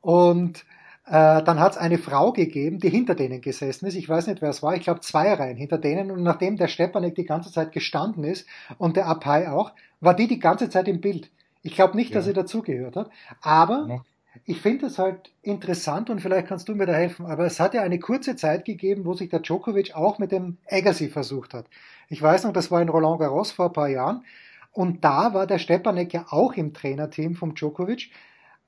Und 0.02 0.66
äh, 1.06 1.44
dann 1.44 1.60
hat 1.60 1.74
es 1.74 1.78
eine 1.78 1.98
Frau 1.98 2.32
gegeben, 2.32 2.80
die 2.80 2.90
hinter 2.90 3.16
denen 3.16 3.42
gesessen 3.42 3.86
ist. 3.86 3.96
Ich 3.96 4.08
weiß 4.08 4.28
nicht, 4.28 4.42
wer 4.42 4.50
es 4.50 4.64
war. 4.64 4.76
Ich 4.76 4.84
glaube, 4.84 5.02
zwei 5.02 5.34
Reihen 5.34 5.58
hinter 5.58 5.78
denen. 5.78 6.12
Und 6.12 6.24
nachdem 6.24 6.58
der 6.58 6.68
Stepanek 6.68 7.16
die 7.16 7.26
ganze 7.26 7.52
Zeit 7.52 7.72
gestanden 7.72 8.24
ist 8.24 8.48
und 8.78 8.96
der 8.96 9.08
Apai 9.08 9.50
auch, 9.50 9.74
war 10.00 10.14
die 10.14 10.28
die 10.28 10.40
ganze 10.40 10.70
Zeit 10.70 10.88
im 10.88 11.02
Bild. 11.02 11.30
Ich 11.64 11.76
glaube 11.76 11.98
nicht, 11.98 12.12
ja. 12.12 12.16
dass 12.16 12.26
sie 12.26 12.34
dazugehört 12.34 12.96
hat. 12.96 13.10
Aber 13.42 13.88
ja. 13.90 14.02
ich 14.46 14.62
finde 14.62 14.86
es 14.86 15.00
halt 15.00 15.32
interessant 15.42 16.10
und 16.10 16.22
vielleicht 16.22 16.48
kannst 16.48 16.70
du 16.70 16.76
mir 16.76 16.86
da 16.86 16.94
helfen. 16.94 17.26
Aber 17.26 17.46
es 17.46 17.60
hat 17.60 17.74
ja 17.74 17.82
eine 17.82 18.00
kurze 18.00 18.36
Zeit 18.36 18.66
gegeben, 18.66 19.06
wo 19.06 19.14
sich 19.14 19.30
der 19.30 19.40
Djokovic 19.40 19.96
auch 19.96 20.18
mit 20.18 20.32
dem 20.32 20.58
Agassi 20.70 21.10
versucht 21.10 21.54
hat. 21.54 21.66
Ich 22.10 22.22
weiß 22.22 22.46
noch, 22.46 22.54
das 22.54 22.72
war 22.72 22.82
in 22.82 22.90
Roland 22.90 23.20
Garros 23.20 23.52
vor 23.52 23.68
ein 23.68 23.74
paar 23.74 23.90
Jahren. 23.90 24.24
Und 24.72 25.04
da 25.04 25.34
war 25.34 25.48
der 25.48 25.60
Stepanek 25.60 26.14
ja 26.14 26.26
auch 26.30 26.54
im 26.54 26.74
Trainerteam 26.74 27.36
vom 27.36 27.56
Djokovic. 27.56 28.12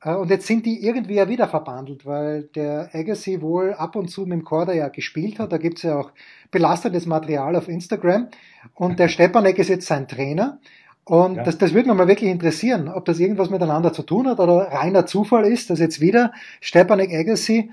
Äh, 0.03 0.15
und 0.15 0.29
jetzt 0.29 0.47
sind 0.47 0.65
die 0.65 0.85
irgendwie 0.85 1.15
ja 1.15 1.29
wieder 1.29 1.47
verbandelt, 1.47 2.05
weil 2.05 2.43
der 2.55 2.89
Agassi 2.93 3.41
wohl 3.41 3.73
ab 3.73 3.95
und 3.95 4.09
zu 4.09 4.21
mit 4.21 4.31
dem 4.31 4.43
Korda 4.43 4.73
ja 4.73 4.89
gespielt 4.89 5.39
hat. 5.39 5.51
Da 5.51 5.57
gibt's 5.57 5.83
ja 5.83 5.97
auch 5.97 6.11
belastendes 6.51 7.05
Material 7.05 7.55
auf 7.55 7.67
Instagram. 7.67 8.27
Und 8.73 8.99
der 8.99 9.07
Stepanek 9.09 9.59
ist 9.59 9.69
jetzt 9.69 9.87
sein 9.87 10.07
Trainer. 10.07 10.59
Und 11.05 11.35
ja. 11.35 11.43
das, 11.43 11.57
das 11.57 11.73
würde 11.73 11.89
mich 11.89 11.97
mal 11.97 12.07
wirklich 12.07 12.29
interessieren, 12.29 12.87
ob 12.87 13.05
das 13.05 13.19
irgendwas 13.19 13.49
miteinander 13.49 13.91
zu 13.91 14.03
tun 14.03 14.27
hat 14.27 14.39
oder 14.39 14.71
reiner 14.71 15.05
Zufall 15.05 15.45
ist, 15.45 15.69
dass 15.69 15.79
jetzt 15.79 15.99
wieder 15.99 16.31
Stepanek 16.61 17.13
Agassi 17.13 17.71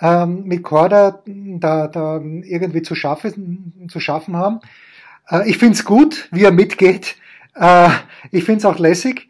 ähm, 0.00 0.42
mit 0.44 0.64
Korda 0.64 1.22
da, 1.24 1.86
da 1.86 2.20
irgendwie 2.20 2.82
zu 2.82 2.96
schaffen, 2.96 3.88
zu 3.88 4.00
schaffen 4.00 4.36
haben. 4.36 4.58
Äh, 5.28 5.48
ich 5.48 5.58
find's 5.58 5.84
gut, 5.84 6.28
wie 6.32 6.42
er 6.42 6.50
mitgeht. 6.50 7.16
Äh, 7.54 7.90
ich 8.32 8.42
find's 8.42 8.64
auch 8.64 8.80
lässig 8.80 9.28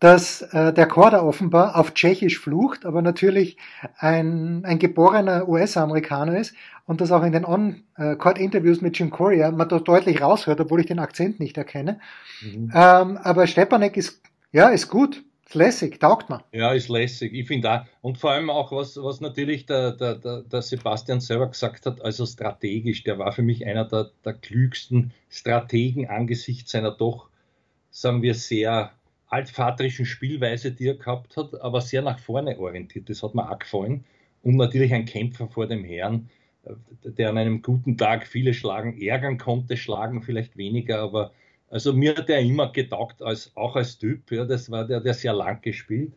dass 0.00 0.40
äh, 0.40 0.72
der 0.72 0.86
Korda 0.86 1.22
offenbar 1.22 1.76
auf 1.76 1.92
Tschechisch 1.92 2.38
flucht, 2.38 2.86
aber 2.86 3.02
natürlich 3.02 3.58
ein, 3.98 4.64
ein 4.64 4.78
geborener 4.78 5.46
US-Amerikaner 5.46 6.38
ist 6.38 6.54
und 6.86 7.02
das 7.02 7.12
auch 7.12 7.22
in 7.22 7.32
den 7.32 7.44
On-Court-Interviews 7.44 8.80
mit 8.80 8.98
Jim 8.98 9.10
Coria 9.10 9.50
man 9.50 9.68
dort 9.68 9.86
deutlich 9.86 10.22
raushört, 10.22 10.58
obwohl 10.60 10.80
ich 10.80 10.86
den 10.86 10.98
Akzent 10.98 11.38
nicht 11.38 11.56
erkenne. 11.58 12.00
Mhm. 12.40 12.72
Ähm, 12.74 13.18
aber 13.18 13.46
Stepanek 13.46 13.96
ist, 13.98 14.22
ja, 14.52 14.70
ist 14.70 14.88
gut. 14.88 15.22
Ist 15.46 15.54
lässig, 15.54 15.98
taugt 15.98 16.30
man. 16.30 16.42
Ja, 16.52 16.72
ist 16.72 16.88
lässig. 16.88 17.34
Ich 17.34 17.48
finde 17.48 17.70
auch. 17.72 17.84
Und 18.00 18.18
vor 18.18 18.30
allem 18.30 18.50
auch, 18.50 18.70
was, 18.70 18.96
was 18.96 19.20
natürlich 19.20 19.66
der, 19.66 19.92
der, 19.92 20.14
der, 20.14 20.42
der, 20.42 20.62
Sebastian 20.62 21.20
selber 21.20 21.48
gesagt 21.48 21.86
hat, 21.86 22.00
also 22.02 22.24
strategisch, 22.24 23.02
der 23.02 23.18
war 23.18 23.32
für 23.32 23.42
mich 23.42 23.66
einer 23.66 23.84
der, 23.84 24.10
der 24.24 24.34
klügsten 24.34 25.12
Strategen 25.28 26.08
angesichts 26.08 26.70
seiner 26.70 26.92
doch, 26.92 27.28
sagen 27.90 28.22
wir, 28.22 28.34
sehr 28.34 28.92
altvaterischen 29.30 30.06
Spielweise, 30.06 30.72
die 30.72 30.88
er 30.88 30.94
gehabt 30.94 31.36
hat, 31.36 31.60
aber 31.60 31.80
sehr 31.80 32.02
nach 32.02 32.18
vorne 32.18 32.58
orientiert. 32.58 33.08
Das 33.08 33.22
hat 33.22 33.34
mir 33.34 33.50
auch 33.50 33.58
gefallen. 33.58 34.04
Und 34.42 34.56
natürlich 34.56 34.92
ein 34.92 35.04
Kämpfer 35.04 35.48
vor 35.48 35.66
dem 35.66 35.84
Herrn, 35.84 36.28
der 37.04 37.30
an 37.30 37.38
einem 37.38 37.62
guten 37.62 37.96
Tag 37.96 38.26
viele 38.26 38.52
Schlagen 38.52 39.00
ärgern 39.00 39.38
konnte, 39.38 39.76
Schlagen 39.76 40.22
vielleicht 40.22 40.56
weniger, 40.56 41.00
aber 41.00 41.32
also 41.70 41.92
mir 41.92 42.16
hat 42.16 42.28
er 42.28 42.40
immer 42.40 42.72
getaugt, 42.72 43.22
als, 43.22 43.52
auch 43.54 43.76
als 43.76 43.96
Typ. 43.98 44.30
Ja, 44.32 44.44
das 44.44 44.70
war 44.70 44.86
der, 44.86 45.00
der 45.00 45.14
sehr 45.14 45.32
lang 45.32 45.62
gespielt. 45.62 46.12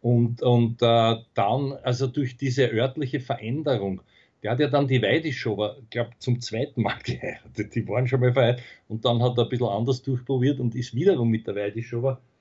Und, 0.00 0.42
und 0.42 0.80
äh, 0.82 1.16
dann, 1.34 1.72
also 1.82 2.06
durch 2.06 2.36
diese 2.38 2.70
örtliche 2.72 3.20
Veränderung, 3.20 4.00
der 4.42 4.52
hat 4.52 4.60
ja 4.60 4.68
dann 4.68 4.88
die 4.88 5.02
Weidischower, 5.02 5.76
glaube 5.90 6.10
zum 6.18 6.40
zweiten 6.40 6.82
Mal 6.82 6.98
geheiratet. 7.04 7.74
Die 7.74 7.86
waren 7.86 8.08
schon 8.08 8.20
mal 8.20 8.32
verheiratet. 8.32 8.64
Und 8.88 9.04
dann 9.04 9.22
hat 9.22 9.36
er 9.36 9.44
ein 9.44 9.50
bisschen 9.50 9.66
anders 9.66 10.02
durchprobiert 10.02 10.58
und 10.58 10.74
ist 10.74 10.94
wiederum 10.94 11.28
mit 11.28 11.46
der 11.46 11.54
Weidischower 11.54 12.20
äh, 12.20 12.33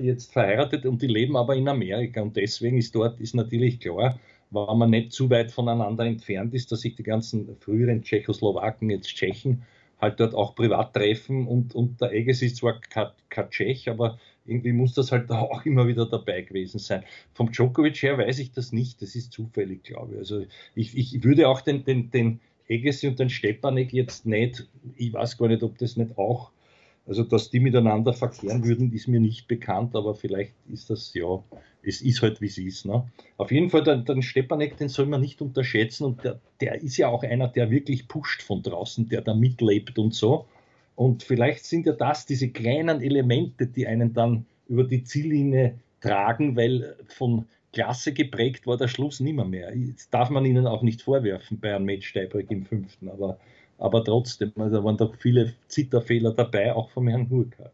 jetzt 0.00 0.32
verheiratet 0.32 0.86
und 0.86 1.02
die 1.02 1.06
leben 1.06 1.36
aber 1.36 1.56
in 1.56 1.68
Amerika. 1.68 2.20
Und 2.22 2.36
deswegen 2.36 2.78
ist 2.78 2.94
dort 2.94 3.20
ist 3.20 3.34
natürlich 3.34 3.80
klar, 3.80 4.18
wenn 4.50 4.78
man 4.78 4.90
nicht 4.90 5.12
zu 5.12 5.30
weit 5.30 5.52
voneinander 5.52 6.04
entfernt 6.04 6.54
ist, 6.54 6.72
dass 6.72 6.80
sich 6.80 6.96
die 6.96 7.02
ganzen 7.02 7.56
früheren 7.60 8.02
Tschechoslowaken, 8.02 8.90
jetzt 8.90 9.08
Tschechen, 9.08 9.62
halt 10.00 10.18
dort 10.18 10.34
auch 10.34 10.54
privat 10.54 10.94
treffen 10.94 11.46
und, 11.46 11.74
und 11.74 12.00
der 12.00 12.12
Egges 12.12 12.42
ist 12.42 12.56
zwar 12.56 12.80
kein, 12.80 13.08
kein 13.28 13.50
Tschech, 13.50 13.88
aber 13.88 14.18
irgendwie 14.46 14.72
muss 14.72 14.94
das 14.94 15.12
halt 15.12 15.30
auch 15.30 15.64
immer 15.64 15.86
wieder 15.86 16.06
dabei 16.06 16.42
gewesen 16.42 16.78
sein. 16.78 17.04
Vom 17.34 17.52
Djokovic 17.52 18.02
her 18.02 18.18
weiß 18.18 18.38
ich 18.38 18.52
das 18.52 18.72
nicht, 18.72 19.02
das 19.02 19.14
ist 19.14 19.32
zufällig, 19.32 19.84
glaube 19.84 20.14
ich. 20.14 20.18
Also 20.18 20.44
ich, 20.74 20.96
ich 20.96 21.22
würde 21.22 21.48
auch 21.48 21.60
den, 21.60 21.84
den, 21.84 22.10
den 22.10 22.40
Egesi 22.66 23.08
und 23.08 23.18
den 23.18 23.30
Stepanek 23.30 23.92
jetzt 23.92 24.26
nicht, 24.26 24.66
ich 24.96 25.12
weiß 25.12 25.36
gar 25.36 25.48
nicht, 25.48 25.62
ob 25.62 25.78
das 25.78 25.96
nicht 25.96 26.16
auch 26.16 26.50
also, 27.10 27.24
dass 27.24 27.50
die 27.50 27.58
miteinander 27.58 28.12
verkehren 28.12 28.64
würden, 28.64 28.92
ist 28.92 29.08
mir 29.08 29.18
nicht 29.18 29.48
bekannt, 29.48 29.96
aber 29.96 30.14
vielleicht 30.14 30.52
ist 30.72 30.90
das, 30.90 31.12
ja, 31.12 31.42
es 31.82 32.02
ist 32.02 32.22
halt, 32.22 32.40
wie 32.40 32.46
es 32.46 32.56
ist. 32.56 32.86
Ne? 32.86 33.04
Auf 33.36 33.50
jeden 33.50 33.68
Fall, 33.68 33.82
den, 33.82 34.04
den 34.04 34.22
Stepanek, 34.22 34.76
den 34.76 34.88
soll 34.88 35.06
man 35.06 35.20
nicht 35.20 35.42
unterschätzen 35.42 36.04
und 36.04 36.22
der, 36.22 36.38
der 36.60 36.80
ist 36.80 36.96
ja 36.98 37.08
auch 37.08 37.24
einer, 37.24 37.48
der 37.48 37.72
wirklich 37.72 38.06
pusht 38.06 38.42
von 38.42 38.62
draußen, 38.62 39.08
der 39.08 39.22
da 39.22 39.34
mitlebt 39.34 39.98
und 39.98 40.14
so. 40.14 40.46
Und 40.94 41.24
vielleicht 41.24 41.64
sind 41.64 41.84
ja 41.84 41.94
das 41.94 42.26
diese 42.26 42.50
kleinen 42.50 43.00
Elemente, 43.00 43.66
die 43.66 43.88
einen 43.88 44.14
dann 44.14 44.46
über 44.68 44.84
die 44.84 45.02
Ziellinie 45.02 45.80
tragen, 46.00 46.54
weil 46.54 46.94
von 47.08 47.46
Klasse 47.72 48.12
geprägt 48.12 48.68
war 48.68 48.76
der 48.76 48.86
Schluss 48.86 49.18
nimmer 49.18 49.44
mehr. 49.44 49.72
Das 49.74 50.10
darf 50.10 50.30
man 50.30 50.44
ihnen 50.44 50.68
auch 50.68 50.82
nicht 50.82 51.02
vorwerfen 51.02 51.58
bei 51.58 51.74
einem 51.74 51.86
Match 51.86 52.12
Tiebreak 52.12 52.52
im 52.52 52.66
fünften, 52.66 53.08
aber 53.08 53.40
aber 53.80 54.04
trotzdem, 54.04 54.52
also 54.56 54.76
da 54.76 54.84
waren 54.84 54.96
doch 54.96 55.14
viele 55.16 55.54
Zitterfehler 55.68 56.32
dabei, 56.32 56.74
auch 56.74 56.90
vom 56.90 57.08
Herrn 57.08 57.28
Hurkacz. 57.30 57.72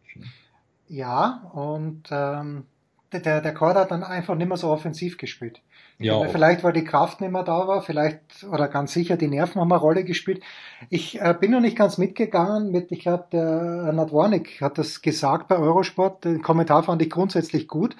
Ja, 0.88 1.50
und 1.52 2.04
ähm, 2.10 2.64
der, 3.12 3.40
der 3.40 3.54
Korda 3.54 3.80
hat 3.80 3.90
dann 3.90 4.04
einfach 4.04 4.34
nicht 4.34 4.48
mehr 4.48 4.56
so 4.56 4.68
offensiv 4.68 5.18
gespielt. 5.18 5.60
Ja, 5.98 6.28
vielleicht, 6.28 6.62
weil 6.62 6.74
die 6.74 6.84
Kraft 6.84 7.20
nicht 7.22 7.32
mehr 7.32 7.42
da 7.42 7.66
war, 7.66 7.80
vielleicht, 7.80 8.44
oder 8.50 8.68
ganz 8.68 8.92
sicher, 8.92 9.16
die 9.16 9.28
Nerven 9.28 9.60
haben 9.60 9.72
eine 9.72 9.80
Rolle 9.80 10.04
gespielt. 10.04 10.42
Ich 10.90 11.20
äh, 11.20 11.34
bin 11.38 11.52
noch 11.52 11.60
nicht 11.60 11.76
ganz 11.76 11.96
mitgegangen 11.96 12.70
mit, 12.70 12.92
ich 12.92 13.00
glaube, 13.00 13.24
der 13.32 13.92
Nadwornik 13.94 14.60
hat 14.60 14.76
das 14.76 15.00
gesagt 15.00 15.48
bei 15.48 15.56
Eurosport, 15.56 16.24
den 16.26 16.42
Kommentar 16.42 16.82
fand 16.82 17.00
ich 17.00 17.08
grundsätzlich 17.08 17.66
gut. 17.66 17.96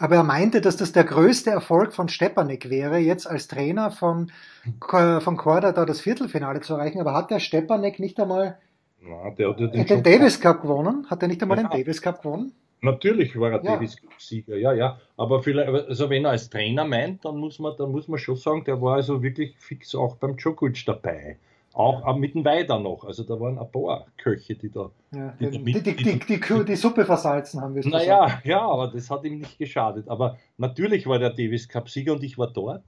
Aber 0.00 0.16
er 0.16 0.24
meinte, 0.24 0.62
dass 0.62 0.78
das 0.78 0.92
der 0.92 1.04
größte 1.04 1.50
Erfolg 1.50 1.92
von 1.92 2.08
Stepanek 2.08 2.70
wäre, 2.70 2.96
jetzt 2.96 3.26
als 3.26 3.48
Trainer 3.48 3.90
von, 3.90 4.32
von 4.80 5.36
Korda 5.36 5.72
da 5.72 5.84
das 5.84 6.00
Viertelfinale 6.00 6.62
zu 6.62 6.72
erreichen. 6.72 7.00
Aber 7.00 7.12
hat 7.12 7.30
der 7.30 7.38
Stepanek 7.38 8.00
nicht 8.00 8.18
einmal 8.18 8.58
ja, 9.06 9.30
der, 9.30 9.52
der 9.52 9.68
den, 9.68 9.86
den 9.86 10.02
Davis 10.02 10.40
Cup 10.40 10.62
gewonnen? 10.62 11.06
Hat 11.10 11.20
er 11.20 11.28
nicht 11.28 11.42
einmal 11.42 11.58
ja. 11.58 11.68
den 11.68 11.78
Davis 11.78 12.00
Cup 12.00 12.22
gewonnen? 12.22 12.52
Natürlich 12.80 13.38
war 13.38 13.52
er 13.52 13.62
ja. 13.62 13.74
Davis 13.74 13.98
Cup-Sieger, 13.98 14.56
ja, 14.56 14.72
ja. 14.72 14.98
Aber 15.18 15.42
vielleicht, 15.42 15.68
also 15.68 16.08
wenn 16.08 16.24
er 16.24 16.30
als 16.30 16.48
Trainer 16.48 16.86
meint, 16.86 17.26
dann 17.26 17.36
muss 17.36 17.58
man, 17.58 17.74
dann 17.76 17.92
muss 17.92 18.08
man 18.08 18.18
schon 18.18 18.36
sagen, 18.36 18.64
der 18.64 18.80
war 18.80 18.94
also 18.94 19.22
wirklich 19.22 19.54
fix 19.58 19.94
auch 19.94 20.16
beim 20.16 20.38
Djokovic 20.38 20.82
dabei. 20.86 21.36
Auch 21.72 22.16
mit 22.16 22.34
dem 22.34 22.44
Weider 22.44 22.80
noch. 22.80 23.04
Also 23.04 23.22
da 23.22 23.38
waren 23.38 23.58
ein 23.58 23.70
paar 23.70 24.06
Köche, 24.16 24.56
die 24.56 24.70
da. 24.70 24.90
Ja, 25.12 25.34
die, 25.38 25.50
die, 25.50 25.82
die, 25.82 25.96
die, 25.96 26.18
die, 26.18 26.64
die, 26.64 26.76
Suppe 26.76 27.04
versalzen 27.04 27.60
haben 27.60 27.76
wir 27.76 27.86
Naja, 27.86 28.24
gesagt. 28.24 28.46
ja, 28.46 28.60
aber 28.60 28.88
das 28.88 29.08
hat 29.08 29.24
ihm 29.24 29.38
nicht 29.38 29.56
geschadet. 29.56 30.08
Aber 30.08 30.36
natürlich 30.58 31.06
war 31.06 31.20
der 31.20 31.30
Davis 31.30 31.68
Cup-Sieger 31.68 32.14
und 32.14 32.24
ich 32.24 32.38
war 32.38 32.48
dort. 32.48 32.82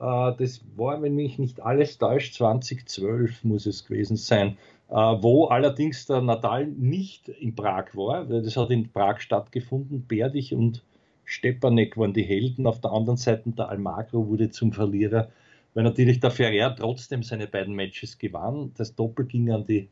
Äh, 0.00 0.32
das 0.36 0.62
war, 0.76 1.00
wenn 1.00 1.14
mich 1.14 1.38
nicht 1.38 1.62
alles 1.62 1.98
täuscht, 1.98 2.34
2012 2.34 3.44
muss 3.44 3.66
es 3.66 3.86
gewesen 3.86 4.16
sein. 4.16 4.56
Äh, 4.88 4.94
wo 4.94 5.46
allerdings 5.46 6.06
der 6.06 6.20
Nadal 6.20 6.66
nicht 6.66 7.28
in 7.28 7.54
Prag 7.54 7.94
war. 7.94 8.24
Das 8.24 8.56
hat 8.56 8.70
in 8.70 8.92
Prag 8.92 9.20
stattgefunden. 9.20 10.06
Berdich 10.08 10.52
und 10.54 10.82
Stepanek 11.24 11.96
waren 11.96 12.12
die 12.12 12.24
Helden. 12.24 12.66
Auf 12.66 12.80
der 12.80 12.90
anderen 12.90 13.16
Seite 13.16 13.50
der 13.50 13.68
Almagro 13.68 14.26
wurde 14.26 14.50
zum 14.50 14.72
Verlierer 14.72 15.28
weil 15.74 15.84
natürlich 15.84 16.20
der 16.20 16.30
Ferrer 16.30 16.74
trotzdem 16.76 17.22
seine 17.22 17.46
beiden 17.46 17.74
Matches 17.74 18.18
gewann. 18.18 18.72
Das 18.76 18.94
Doppel 18.94 19.26
ging 19.26 19.50
an 19.50 19.66
die, 19.66 19.88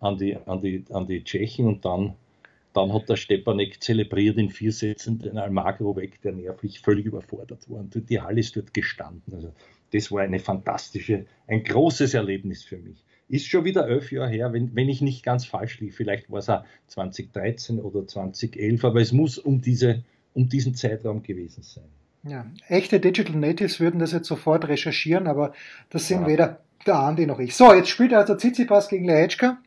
an 0.00 0.16
die, 0.16 0.36
an 0.36 0.60
die, 0.60 0.84
an 0.90 1.06
die 1.06 1.22
Tschechen 1.24 1.66
und 1.66 1.84
dann, 1.84 2.14
dann 2.72 2.92
hat 2.92 3.08
der 3.08 3.16
Stepanek 3.16 3.82
zelebriert 3.82 4.38
in 4.38 4.50
vier 4.50 4.72
Sätzen 4.72 5.18
den 5.18 5.38
Almagro 5.38 5.96
weg, 5.96 6.20
der 6.22 6.32
nervlich 6.32 6.80
völlig 6.80 7.06
überfordert 7.06 7.68
war. 7.68 7.80
Und 7.80 8.08
die 8.08 8.20
Halle 8.20 8.40
ist 8.40 8.56
dort 8.56 8.72
gestanden. 8.72 9.34
Also 9.34 9.52
das 9.92 10.10
war 10.10 10.22
eine 10.22 10.38
fantastische, 10.38 11.26
ein 11.46 11.62
großes 11.64 12.14
Erlebnis 12.14 12.62
für 12.62 12.78
mich. 12.78 13.04
Ist 13.28 13.46
schon 13.46 13.64
wieder 13.64 13.86
elf 13.86 14.10
Jahre 14.10 14.30
her, 14.30 14.52
wenn, 14.54 14.74
wenn 14.74 14.88
ich 14.88 15.02
nicht 15.02 15.22
ganz 15.22 15.44
falsch 15.44 15.80
liege. 15.80 15.92
Vielleicht 15.92 16.30
war 16.30 16.38
es 16.38 16.48
auch 16.48 16.64
2013 16.86 17.78
oder 17.78 18.06
2011, 18.06 18.82
aber 18.84 19.02
es 19.02 19.12
muss 19.12 19.36
um, 19.36 19.60
diese, 19.60 20.02
um 20.32 20.48
diesen 20.48 20.74
Zeitraum 20.74 21.22
gewesen 21.22 21.62
sein. 21.62 21.84
Ja, 22.28 22.44
echte 22.68 23.00
Digital 23.00 23.36
Natives 23.36 23.80
würden 23.80 24.00
das 24.00 24.12
jetzt 24.12 24.28
sofort 24.28 24.68
recherchieren, 24.68 25.26
aber 25.26 25.52
das 25.88 26.08
sind 26.08 26.22
ja. 26.22 26.26
weder 26.26 26.60
der 26.86 26.96
Andi 26.96 27.26
noch 27.26 27.38
ich. 27.38 27.56
So, 27.56 27.72
jetzt 27.72 27.88
spielt 27.88 28.12
also 28.12 28.34
Tsitsipas 28.34 28.88
gegen 28.88 29.06
Lehechka 29.06 29.58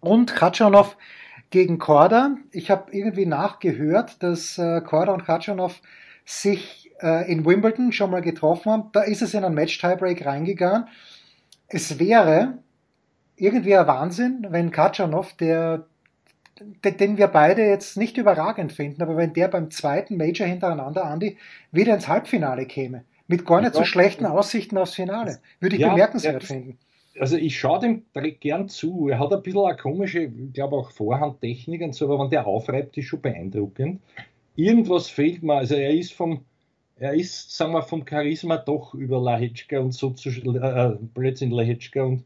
und 0.00 0.34
Katschanov 0.34 0.96
gegen 1.50 1.78
Korda. 1.78 2.36
Ich 2.52 2.70
habe 2.70 2.92
irgendwie 2.92 3.26
nachgehört, 3.26 4.22
dass 4.22 4.56
äh, 4.56 4.80
Korda 4.82 5.12
und 5.12 5.24
Katschanov 5.24 5.80
sich 6.24 6.92
äh, 7.02 7.30
in 7.30 7.44
Wimbledon 7.44 7.92
schon 7.92 8.10
mal 8.10 8.22
getroffen 8.22 8.70
haben. 8.70 8.84
Da 8.92 9.02
ist 9.02 9.22
es 9.22 9.34
in 9.34 9.44
einen 9.44 9.54
Match-Tiebreak 9.54 10.24
reingegangen. 10.24 10.86
Es 11.66 11.98
wäre 11.98 12.58
irgendwie 13.36 13.76
ein 13.76 13.86
Wahnsinn, 13.86 14.46
wenn 14.50 14.70
Katschanov, 14.70 15.32
der 15.34 15.86
den 16.84 17.16
wir 17.16 17.28
beide 17.28 17.62
jetzt 17.62 17.96
nicht 17.96 18.16
überragend 18.16 18.72
finden, 18.72 19.02
aber 19.02 19.16
wenn 19.16 19.32
der 19.32 19.48
beim 19.48 19.70
zweiten 19.70 20.16
Major 20.16 20.46
hintereinander, 20.46 21.04
Andi, 21.04 21.38
wieder 21.72 21.94
ins 21.94 22.08
Halbfinale 22.08 22.66
käme, 22.66 23.04
mit 23.26 23.46
gar 23.46 23.60
nicht 23.60 23.74
so 23.74 23.84
schlechten 23.84 24.26
Aussichten 24.26 24.76
aufs 24.76 24.94
Finale, 24.94 25.38
würde 25.60 25.76
ich 25.76 25.82
ja, 25.82 25.90
bemerkenswert 25.90 26.44
finden. 26.44 26.78
Also 27.18 27.36
ich 27.36 27.58
schaue 27.58 27.80
dem 27.80 28.02
gern 28.40 28.68
zu. 28.68 29.08
Er 29.08 29.18
hat 29.18 29.32
ein 29.32 29.42
bisschen 29.42 29.64
eine 29.64 29.76
komische, 29.76 30.20
ich 30.20 30.52
glaube 30.52 30.76
auch 30.76 30.90
Vorhandtechnik 30.90 31.82
und 31.82 31.94
so, 31.94 32.06
aber 32.06 32.22
wenn 32.22 32.30
der 32.30 32.46
aufreibt, 32.46 32.96
ist 32.96 33.06
schon 33.06 33.20
beeindruckend. 33.20 34.00
Irgendwas 34.56 35.08
fehlt 35.08 35.42
mir. 35.42 35.54
Also 35.54 35.74
er 35.74 35.92
ist 35.92 36.12
vom, 36.12 36.44
er 36.96 37.14
ist, 37.14 37.56
sagen 37.56 37.72
wir, 37.72 37.82
vom 37.82 38.06
Charisma 38.06 38.58
doch 38.58 38.94
über 38.94 39.20
Lahetschka 39.20 39.80
und 39.80 39.92
so 39.92 40.10
zu, 40.10 40.30
äh, 40.30 40.96
plötzlich 41.14 41.50
Lahetschka 41.50 42.02
und, 42.02 42.24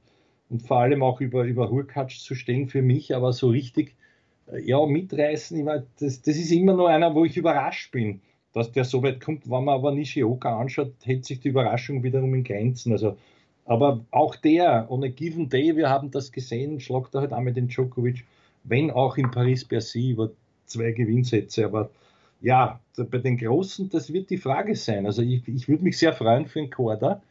und 0.51 0.63
vor 0.63 0.81
allem 0.81 1.03
auch 1.03 1.21
über, 1.21 1.45
über 1.45 1.71
Hurkacz 1.71 2.21
zu 2.21 2.35
stehen 2.35 2.69
für 2.69 2.83
mich, 2.83 3.15
aber 3.15 3.33
so 3.33 3.49
richtig 3.49 3.95
ja, 4.63 4.85
mitreißen. 4.85 5.59
Ich 5.59 5.65
meine, 5.65 5.87
das, 5.99 6.23
das 6.23 6.37
ist 6.37 6.51
immer 6.51 6.75
nur 6.75 6.89
einer, 6.89 7.15
wo 7.15 7.25
ich 7.25 7.37
überrascht 7.37 7.93
bin, 7.93 8.21
dass 8.53 8.73
der 8.73 8.85
so 8.85 9.03
weit 9.03 9.21
kommt. 9.21 9.45
Wenn 9.45 9.65
man 9.65 9.75
aber 9.75 9.93
Nishioka 9.93 10.59
anschaut, 10.59 10.93
hält 11.03 11.25
sich 11.25 11.41
die 11.41 11.49
Überraschung 11.49 12.03
wiederum 12.03 12.35
in 12.35 12.45
Grenzen. 12.45 12.93
Also, 12.93 13.17
aber 13.65 14.05
auch 14.11 14.37
der, 14.37 14.91
on 14.91 15.05
a 15.05 15.09
given 15.09 15.49
day, 15.49 15.77
wir 15.77 15.89
haben 15.89 16.11
das 16.11 16.33
gesehen, 16.33 16.81
schlagt 16.81 17.15
er 17.15 17.23
halt 17.23 17.33
auch 17.33 17.41
mit 17.41 17.57
den 17.57 17.69
Djokovic, 17.69 18.25
wenn 18.65 18.91
auch 18.91 19.17
in 19.17 19.31
Paris-Bercy 19.31 20.11
über 20.11 20.31
zwei 20.67 20.93
Gewinnsätze. 20.93 21.65
Aber 21.65 21.91
ja, 22.41 22.81
bei 22.97 23.19
den 23.19 23.39
Großen, 23.39 23.89
das 23.89 24.13
wird 24.13 24.31
die 24.31 24.37
Frage 24.37 24.77
sein. 24.77 25.07
Also 25.07 25.23
ich, 25.23 25.47
ich 25.49 25.69
würde 25.69 25.83
mich 25.83 25.99
sehr 25.99 26.13
freuen 26.13 26.47
für 26.47 26.61
einen 26.61 26.71
Korda, 26.71 27.23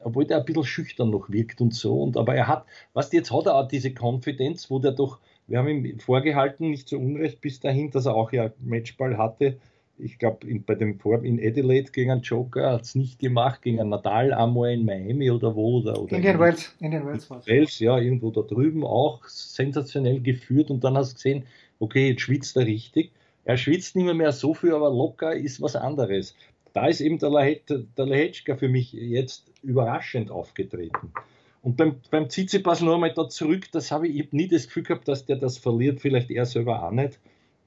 obwohl 0.00 0.24
der 0.24 0.38
ein 0.38 0.44
bisschen 0.44 0.64
schüchtern 0.64 1.10
noch 1.10 1.30
wirkt 1.30 1.60
und 1.60 1.74
so. 1.74 2.02
Und, 2.02 2.16
aber 2.16 2.34
er 2.34 2.48
hat, 2.48 2.64
was 2.94 3.12
jetzt 3.12 3.30
hat 3.30 3.46
er 3.46 3.56
auch 3.56 3.68
diese 3.68 3.92
Konfidenz, 3.92 4.70
wo 4.70 4.78
der 4.78 4.92
doch 4.92 5.18
wir 5.46 5.58
haben 5.58 5.68
ihm 5.68 5.98
vorgehalten, 5.98 6.70
nicht 6.70 6.88
zu 6.88 6.98
Unrecht 6.98 7.40
bis 7.40 7.60
dahin, 7.60 7.90
dass 7.90 8.06
er 8.06 8.14
auch 8.14 8.32
ja 8.32 8.50
Matchball 8.60 9.18
hatte. 9.18 9.58
Ich 9.98 10.18
glaube, 10.18 10.46
bei 10.66 10.74
dem 10.74 10.98
Vor 10.98 11.22
in 11.22 11.38
Adelaide 11.38 11.92
gegen 11.92 12.10
einen 12.10 12.22
Joker 12.22 12.72
hat 12.72 12.82
es 12.82 12.94
nicht 12.94 13.18
gemacht, 13.18 13.62
gegen 13.62 13.78
einen 13.78 13.90
Nadal 13.90 14.32
einmal 14.32 14.72
in 14.72 14.84
Miami 14.84 15.30
oder 15.30 15.54
wo. 15.54 15.78
Oder, 15.78 16.00
oder 16.00 16.16
in 16.16 16.22
den 16.22 16.38
Wales. 16.38 16.74
In 16.80 16.90
den 16.90 17.04
Wales, 17.04 17.30
Wales, 17.30 17.78
ja, 17.78 17.98
irgendwo 17.98 18.30
da 18.30 18.40
drüben 18.42 18.84
auch 18.84 19.24
sensationell 19.26 20.20
geführt 20.20 20.70
und 20.70 20.82
dann 20.82 20.96
hast 20.96 21.12
du 21.12 21.14
gesehen, 21.16 21.44
okay, 21.78 22.10
jetzt 22.10 22.22
schwitzt 22.22 22.56
er 22.56 22.66
richtig. 22.66 23.12
Er 23.44 23.56
schwitzt 23.56 23.96
nicht 23.96 24.04
mehr, 24.04 24.14
mehr 24.14 24.32
so 24.32 24.54
viel, 24.54 24.72
aber 24.72 24.90
locker 24.90 25.34
ist 25.34 25.60
was 25.60 25.76
anderes. 25.76 26.34
Da 26.72 26.86
ist 26.86 27.00
eben 27.00 27.18
der, 27.18 27.30
Lehetschka 27.30 28.56
für 28.56 28.68
mich 28.68 28.92
jetzt 28.92 29.50
überraschend 29.62 30.30
aufgetreten. 30.30 31.12
Und 31.62 31.76
beim, 31.76 31.96
beim 32.10 32.28
Tsitsipas 32.28 32.80
noch 32.80 32.94
einmal 32.94 33.14
da 33.14 33.28
zurück, 33.28 33.70
das 33.70 33.92
habe 33.92 34.08
ich, 34.08 34.16
ich 34.16 34.26
hab 34.26 34.32
nie 34.32 34.48
das 34.48 34.66
Gefühl 34.66 34.82
gehabt, 34.82 35.06
dass 35.06 35.24
der 35.26 35.36
das 35.36 35.58
verliert, 35.58 36.00
vielleicht 36.00 36.30
er 36.30 36.44
selber 36.44 36.82
auch 36.82 36.90
nicht. 36.90 37.20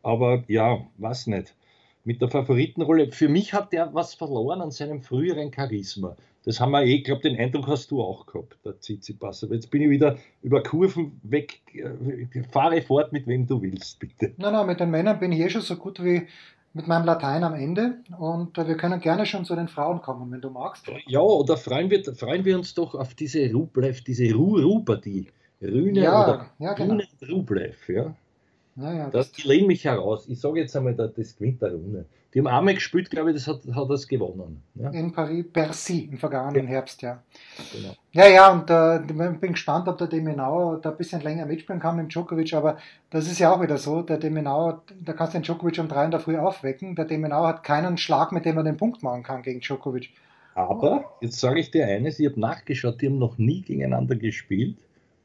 Aber 0.04 0.44
ja, 0.48 0.86
was 0.98 1.28
nicht. 1.28 1.56
Mit 2.04 2.22
der 2.22 2.30
Favoritenrolle, 2.30 3.12
für 3.12 3.30
mich 3.30 3.54
hat 3.54 3.74
der 3.74 3.94
was 3.94 4.14
verloren 4.14 4.62
an 4.62 4.70
seinem 4.70 5.02
früheren 5.02 5.52
Charisma. 5.52 6.16
Das 6.44 6.60
haben 6.60 6.72
wir 6.72 6.84
eh, 6.84 6.98
ich 6.98 7.04
glaube, 7.04 7.22
den 7.22 7.40
Eindruck 7.40 7.68
hast 7.68 7.90
du 7.90 8.04
auch 8.04 8.28
gehabt, 8.28 8.58
der 8.64 8.80
Tsitsipas. 8.80 9.44
Aber 9.44 9.56
jetzt 9.56 9.72
bin 9.72 9.82
ich 9.82 9.90
wieder 9.90 10.18
über 10.44 10.62
Kurven 10.62 11.20
weg, 11.24 11.62
äh, 11.74 12.44
fahre 12.52 12.82
fort, 12.84 13.12
mit 13.14 13.26
wem 13.26 13.48
du 13.48 13.62
willst, 13.62 14.00
bitte. 14.00 14.34
Nein, 14.38 14.54
nein, 14.54 14.68
mit 14.68 14.80
den 14.80 14.92
Männern 14.92 15.20
bin 15.20 15.32
ich 15.32 15.40
eh 15.40 15.50
schon 15.50 15.62
so 15.62 15.78
gut 15.78 16.04
wie 16.04 16.28
mit 16.76 16.88
meinem 16.88 17.06
Latein 17.06 17.44
am 17.46 17.54
Ende 17.54 18.00
und 18.20 18.58
äh, 18.58 18.68
wir 18.68 18.76
können 18.76 19.00
gerne 19.00 19.26
schon 19.26 19.46
zu 19.46 19.56
den 19.56 19.70
Frauen 19.70 20.02
kommen, 20.02 20.30
wenn 20.32 20.42
du 20.42 20.50
magst. 20.50 20.86
Ja, 21.08 21.22
oder 21.22 21.56
freuen 21.56 21.90
wir, 21.90 22.04
freuen 22.14 22.44
wir 22.44 22.58
uns 22.58 22.74
doch 22.74 22.96
auf 22.96 23.14
diese 23.14 23.50
Rublev, 23.52 24.02
diese 24.02 24.32
Ruh-Ruh-Partie. 24.34 25.30
Rühne 25.62 26.02
ja, 26.02 26.24
oder 26.24 26.50
ja, 26.60 26.74
genau. 26.74 27.02
Rublev, 27.32 27.88
ja. 27.88 28.14
Naja, 28.76 29.10
das, 29.10 29.32
die 29.32 29.48
lehnen 29.48 29.68
mich 29.68 29.86
heraus. 29.86 30.28
Ich 30.28 30.42
sage 30.42 30.60
jetzt 30.60 30.76
einmal, 30.76 30.94
das 30.96 31.38
gewinnt 31.38 31.62
der 31.62 31.72
Rune. 31.72 32.06
Die 32.36 32.40
haben 32.42 32.48
einmal 32.48 32.74
gespielt, 32.74 33.10
glaube 33.10 33.30
ich, 33.30 33.38
das 33.38 33.48
hat, 33.48 33.62
hat 33.74 33.90
das 33.90 34.10
gewonnen. 34.10 34.62
Ja? 34.76 34.90
In 34.90 35.14
Paris, 35.14 35.46
Bercy 35.54 36.10
im 36.12 36.18
vergangenen 36.18 36.66
ja. 36.66 36.72
Herbst, 36.72 37.02
ja. 37.02 37.24
Genau. 37.72 37.96
Ja, 38.12 38.28
ja, 38.28 38.52
und 38.52 38.70
äh, 38.70 39.32
bin 39.40 39.54
gespannt, 39.54 39.88
ob 39.88 39.98
der 39.98 40.08
Demenauer 40.08 40.82
da 40.82 40.92
ein 40.92 40.98
bisschen 40.98 41.22
länger 41.22 41.46
mitspielen 41.46 41.82
kann 41.82 41.96
mit 41.96 42.14
Djokovic, 42.14 42.54
aber 42.54 42.78
das 43.10 43.32
ist 43.32 43.40
ja 43.40 43.54
auch 43.54 43.62
wieder 43.62 43.78
so, 43.78 44.02
der 44.02 44.18
Demenauer, 44.18 44.84
da 45.00 45.14
kannst 45.14 45.34
du 45.34 45.38
den 45.38 45.44
Djokovic 45.44 45.80
um 45.80 45.88
drei 45.88 46.04
in 46.04 46.12
der 46.12 46.20
Früh 46.20 46.38
aufwecken. 46.38 46.96
Der 46.96 47.06
Demenauer 47.06 47.48
hat 47.48 47.64
keinen 47.64 47.98
Schlag, 47.98 48.34
mit 48.34 48.44
dem 48.44 48.58
er 48.58 48.64
den 48.66 48.76
Punkt 48.76 49.02
machen 49.02 49.24
kann 49.24 49.42
gegen 49.42 49.62
Djokovic. 49.62 50.10
Aber, 50.56 51.06
jetzt 51.22 51.40
sage 51.40 51.62
ich 51.62 51.72
dir 51.72 51.88
eines, 51.88 52.20
ich 52.20 52.30
habe 52.30 52.40
nachgeschaut, 52.40 53.02
die 53.02 53.08
haben 53.08 53.18
noch 53.18 53.38
nie 53.38 53.62
gegeneinander 53.62 54.18
gespielt. 54.18 54.76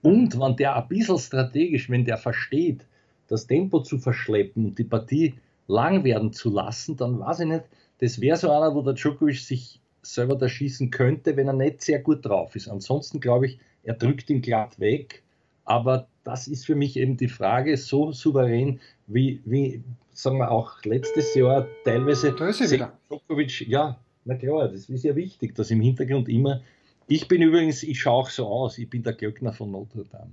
Und 0.02 0.38
wenn 0.38 0.54
der 0.54 0.76
ein 0.76 0.86
bisschen 0.86 1.18
strategisch, 1.18 1.90
wenn 1.90 2.04
der 2.04 2.18
versteht, 2.18 2.86
das 3.26 3.48
Tempo 3.48 3.80
zu 3.80 3.98
verschleppen 3.98 4.66
und 4.66 4.78
die 4.78 4.84
Partie 4.84 5.34
lang 5.70 6.04
werden 6.04 6.32
zu 6.32 6.50
lassen, 6.50 6.96
dann 6.96 7.20
weiß 7.20 7.40
ich 7.40 7.46
nicht, 7.46 7.64
das 7.98 8.20
wäre 8.20 8.36
so 8.36 8.50
einer, 8.50 8.74
wo 8.74 8.82
der 8.82 8.94
Djokovic 8.94 9.38
sich 9.38 9.80
selber 10.02 10.36
da 10.36 10.48
schießen 10.48 10.90
könnte, 10.90 11.36
wenn 11.36 11.46
er 11.46 11.52
nicht 11.52 11.82
sehr 11.82 12.00
gut 12.00 12.24
drauf 12.24 12.56
ist. 12.56 12.68
Ansonsten 12.68 13.20
glaube 13.20 13.46
ich, 13.46 13.58
er 13.82 13.94
drückt 13.94 14.30
ihn 14.30 14.42
glatt 14.42 14.78
weg. 14.80 15.22
Aber 15.64 16.08
das 16.24 16.48
ist 16.48 16.66
für 16.66 16.74
mich 16.74 16.96
eben 16.96 17.16
die 17.16 17.28
Frage, 17.28 17.76
so 17.76 18.12
souverän 18.12 18.80
wie, 19.06 19.40
wie 19.44 19.82
sagen 20.12 20.38
wir 20.38 20.50
auch 20.50 20.82
letztes 20.84 21.34
Jahr 21.34 21.66
teilweise 21.84 22.32
da 22.32 22.48
ist 22.48 22.70
wieder. 22.70 22.92
Djokovic, 23.08 23.68
ja, 23.68 23.98
na 24.24 24.34
klar, 24.34 24.68
das 24.68 24.88
ist 24.88 25.04
ja 25.04 25.14
wichtig, 25.14 25.54
dass 25.54 25.70
im 25.70 25.80
Hintergrund 25.80 26.28
immer. 26.28 26.62
Ich 27.06 27.28
bin 27.28 27.42
übrigens, 27.42 27.82
ich 27.82 28.00
schaue 28.00 28.24
auch 28.24 28.30
so 28.30 28.46
aus, 28.46 28.78
ich 28.78 28.88
bin 28.88 29.02
der 29.02 29.12
Glöckner 29.12 29.52
von 29.52 29.70
Notre 29.70 30.04
Dame. 30.04 30.32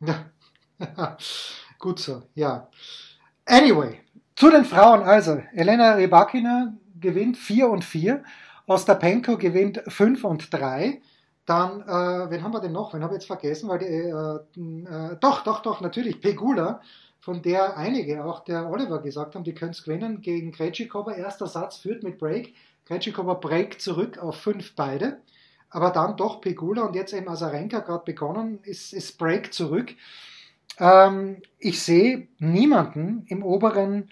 Ja. 0.00 0.30
Gut 1.78 1.98
so, 1.98 2.22
ja. 2.34 2.68
Anyway, 3.46 4.00
zu 4.36 4.50
den 4.50 4.64
Frauen 4.64 5.02
also. 5.02 5.42
Elena 5.52 5.94
Rybakina 5.94 6.74
gewinnt 6.98 7.36
4 7.36 7.68
und 7.68 7.84
4. 7.84 8.22
Ostapenko 8.66 9.36
gewinnt 9.36 9.82
5 9.86 10.24
und 10.24 10.52
3. 10.52 11.00
Dann, 11.44 11.82
äh, 11.82 12.30
wen 12.30 12.42
haben 12.42 12.54
wir 12.54 12.60
denn 12.60 12.72
noch? 12.72 12.94
Wen 12.94 13.02
habe 13.02 13.14
ich 13.14 13.20
jetzt 13.20 13.26
vergessen? 13.26 13.68
Weil 13.68 13.80
die, 13.80 13.84
äh, 13.84 15.12
äh, 15.12 15.16
doch, 15.20 15.44
doch, 15.44 15.60
doch, 15.60 15.82
natürlich 15.82 16.22
Pegula, 16.22 16.80
von 17.20 17.42
der 17.42 17.76
einige, 17.76 18.24
auch 18.24 18.40
der 18.44 18.70
Oliver 18.70 19.00
gesagt 19.00 19.34
haben, 19.34 19.44
die 19.44 19.54
können 19.54 19.72
es 19.72 19.84
gewinnen 19.84 20.22
gegen 20.22 20.52
Krejcikova. 20.52 21.12
Erster 21.12 21.46
Satz 21.46 21.76
führt 21.76 22.02
mit 22.02 22.18
Break. 22.18 22.54
Krejcikova 22.86 23.34
Break 23.34 23.80
zurück 23.80 24.18
auf 24.18 24.36
5 24.36 24.74
beide. 24.74 25.18
Aber 25.68 25.90
dann 25.90 26.16
doch 26.16 26.40
Pegula 26.40 26.82
und 26.82 26.94
jetzt 26.94 27.12
eben 27.12 27.28
Azarenka 27.28 27.80
gerade 27.80 28.04
begonnen, 28.04 28.60
ist, 28.62 28.94
ist 28.94 29.18
Break 29.18 29.52
zurück. 29.52 29.94
Ähm, 30.78 31.36
ich 31.58 31.80
sehe 31.80 32.28
niemanden 32.38 33.24
im 33.28 33.42
oberen, 33.42 34.10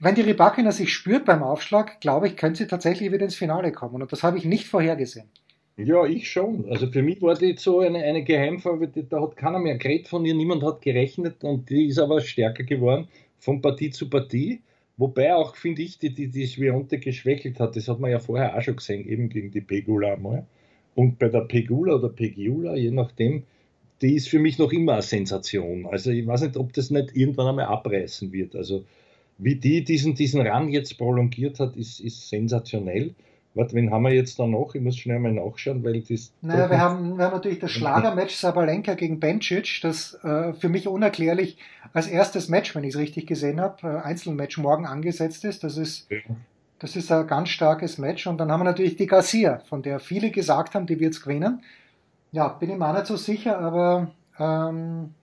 wenn 0.00 0.14
die 0.14 0.22
Rybakina 0.22 0.72
sich 0.72 0.92
spürt 0.92 1.24
beim 1.24 1.42
Aufschlag, 1.42 2.00
glaube 2.00 2.26
ich, 2.26 2.36
könnte 2.36 2.58
sie 2.58 2.66
tatsächlich 2.66 3.12
wieder 3.12 3.24
ins 3.24 3.36
Finale 3.36 3.70
kommen. 3.72 4.00
Und 4.00 4.10
das 4.12 4.22
habe 4.22 4.38
ich 4.38 4.44
nicht 4.44 4.66
vorhergesehen. 4.66 5.28
Ja, 5.76 6.04
ich 6.04 6.30
schon. 6.30 6.66
Also 6.68 6.90
für 6.90 7.02
mich 7.02 7.22
war 7.22 7.34
die 7.34 7.56
so 7.56 7.80
eine, 7.80 8.02
eine 8.02 8.22
Geheimfarbe, 8.22 8.88
da 8.88 9.20
hat 9.20 9.36
keiner 9.36 9.58
mehr 9.58 9.78
geredet 9.78 10.08
von 10.08 10.24
ihr, 10.26 10.34
niemand 10.34 10.62
hat 10.62 10.82
gerechnet 10.82 11.42
und 11.42 11.70
die 11.70 11.86
ist 11.86 11.98
aber 11.98 12.20
stärker 12.20 12.64
geworden 12.64 13.08
von 13.38 13.62
Partie 13.62 13.90
zu 13.90 14.10
Partie. 14.10 14.60
Wobei 14.98 15.34
auch, 15.34 15.56
finde 15.56 15.80
ich, 15.80 15.98
die, 15.98 16.12
die, 16.12 16.28
die 16.28 16.44
Svionte 16.44 16.98
geschwächelt 16.98 17.58
hat. 17.58 17.76
Das 17.76 17.88
hat 17.88 18.00
man 18.00 18.10
ja 18.10 18.18
vorher 18.18 18.56
auch 18.56 18.60
schon 18.60 18.76
gesehen, 18.76 19.08
eben 19.08 19.30
gegen 19.30 19.50
die 19.50 19.62
Pegula 19.62 20.16
mal. 20.16 20.46
Und 20.94 21.18
bei 21.18 21.28
der 21.28 21.40
Pegula 21.42 21.94
oder 21.94 22.10
Pegiula, 22.10 22.74
je 22.74 22.90
nachdem, 22.90 23.44
die 24.02 24.14
ist 24.14 24.28
für 24.28 24.38
mich 24.38 24.58
noch 24.58 24.72
immer 24.72 24.94
eine 24.94 25.02
Sensation. 25.02 25.86
Also 25.86 26.10
ich 26.10 26.26
weiß 26.26 26.42
nicht, 26.42 26.56
ob 26.56 26.72
das 26.72 26.90
nicht 26.90 27.14
irgendwann 27.14 27.48
einmal 27.48 27.66
abreißen 27.66 28.32
wird. 28.32 28.56
Also 28.56 28.84
wie 29.38 29.56
die 29.56 29.84
diesen, 29.84 30.14
diesen 30.14 30.46
Run 30.46 30.68
jetzt 30.68 30.96
prolongiert 30.98 31.60
hat, 31.60 31.76
ist, 31.76 32.00
ist 32.00 32.28
sensationell. 32.28 33.14
Warte, 33.54 33.74
wen 33.74 33.90
haben 33.90 34.04
wir 34.04 34.12
jetzt 34.12 34.38
da 34.38 34.46
noch? 34.46 34.74
Ich 34.74 34.80
muss 34.80 34.96
schnell 34.96 35.18
mal 35.18 35.32
nachschauen, 35.32 35.82
weil 35.82 36.02
das. 36.02 36.32
Naja, 36.40 36.70
wir 36.70 36.78
haben, 36.78 37.18
wir 37.18 37.24
haben 37.24 37.32
natürlich 37.32 37.58
das 37.58 37.72
Schlagermatch 37.72 38.36
Sabalenka 38.36 38.94
gegen 38.94 39.18
Bencic, 39.18 39.80
das 39.82 40.14
äh, 40.22 40.52
für 40.52 40.68
mich 40.68 40.86
unerklärlich 40.86 41.58
als 41.92 42.06
erstes 42.06 42.48
Match, 42.48 42.76
wenn 42.76 42.84
ich 42.84 42.94
es 42.94 43.00
richtig 43.00 43.26
gesehen 43.26 43.60
habe, 43.60 43.88
äh, 43.88 44.06
Einzelmatch 44.06 44.56
morgen 44.58 44.86
angesetzt 44.86 45.44
ist. 45.44 45.64
Das 45.64 45.76
ist, 45.76 46.08
ja. 46.10 46.18
das 46.78 46.94
ist 46.94 47.10
ein 47.10 47.26
ganz 47.26 47.48
starkes 47.48 47.98
Match. 47.98 48.28
Und 48.28 48.38
dann 48.38 48.52
haben 48.52 48.60
wir 48.60 48.64
natürlich 48.64 48.94
die 48.94 49.06
Garcia, 49.06 49.58
von 49.68 49.82
der 49.82 49.98
viele 49.98 50.30
gesagt 50.30 50.74
haben, 50.74 50.86
die 50.86 51.00
wird 51.00 51.14
es 51.14 51.22
gewinnen. 51.22 51.60
Ja, 52.32 52.48
bin 52.48 52.70
ich 52.70 52.76
mir 52.76 52.88
auch 52.88 52.94
nicht 52.94 53.06
so 53.06 53.16
sicher, 53.16 53.58
aber 53.58 54.10
ähm, 54.38 55.14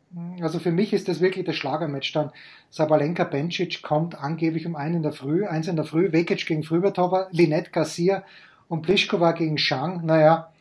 also 0.41 0.59
für 0.59 0.71
mich 0.71 0.93
ist 0.93 1.07
das 1.07 1.21
wirklich 1.21 1.45
das 1.45 1.55
Schlagermatch 1.55 2.11
dann. 2.13 2.31
Sabalenka 2.69 3.23
Bencic 3.23 3.81
kommt 3.81 4.21
angeblich 4.21 4.65
um 4.65 4.75
einen 4.75 4.95
in 4.95 5.03
der 5.03 5.13
Früh, 5.13 5.45
eins 5.45 5.67
in 5.67 5.75
der 5.75 5.85
Früh, 5.85 6.11
Vekic 6.11 6.45
gegen 6.45 6.63
Frübertova, 6.63 7.27
Linette 7.31 7.71
Garcia 7.71 8.23
und 8.67 8.81
Pliskova 8.81 9.31
gegen 9.31 9.57
Shang. 9.57 10.05
Naja, 10.05 10.51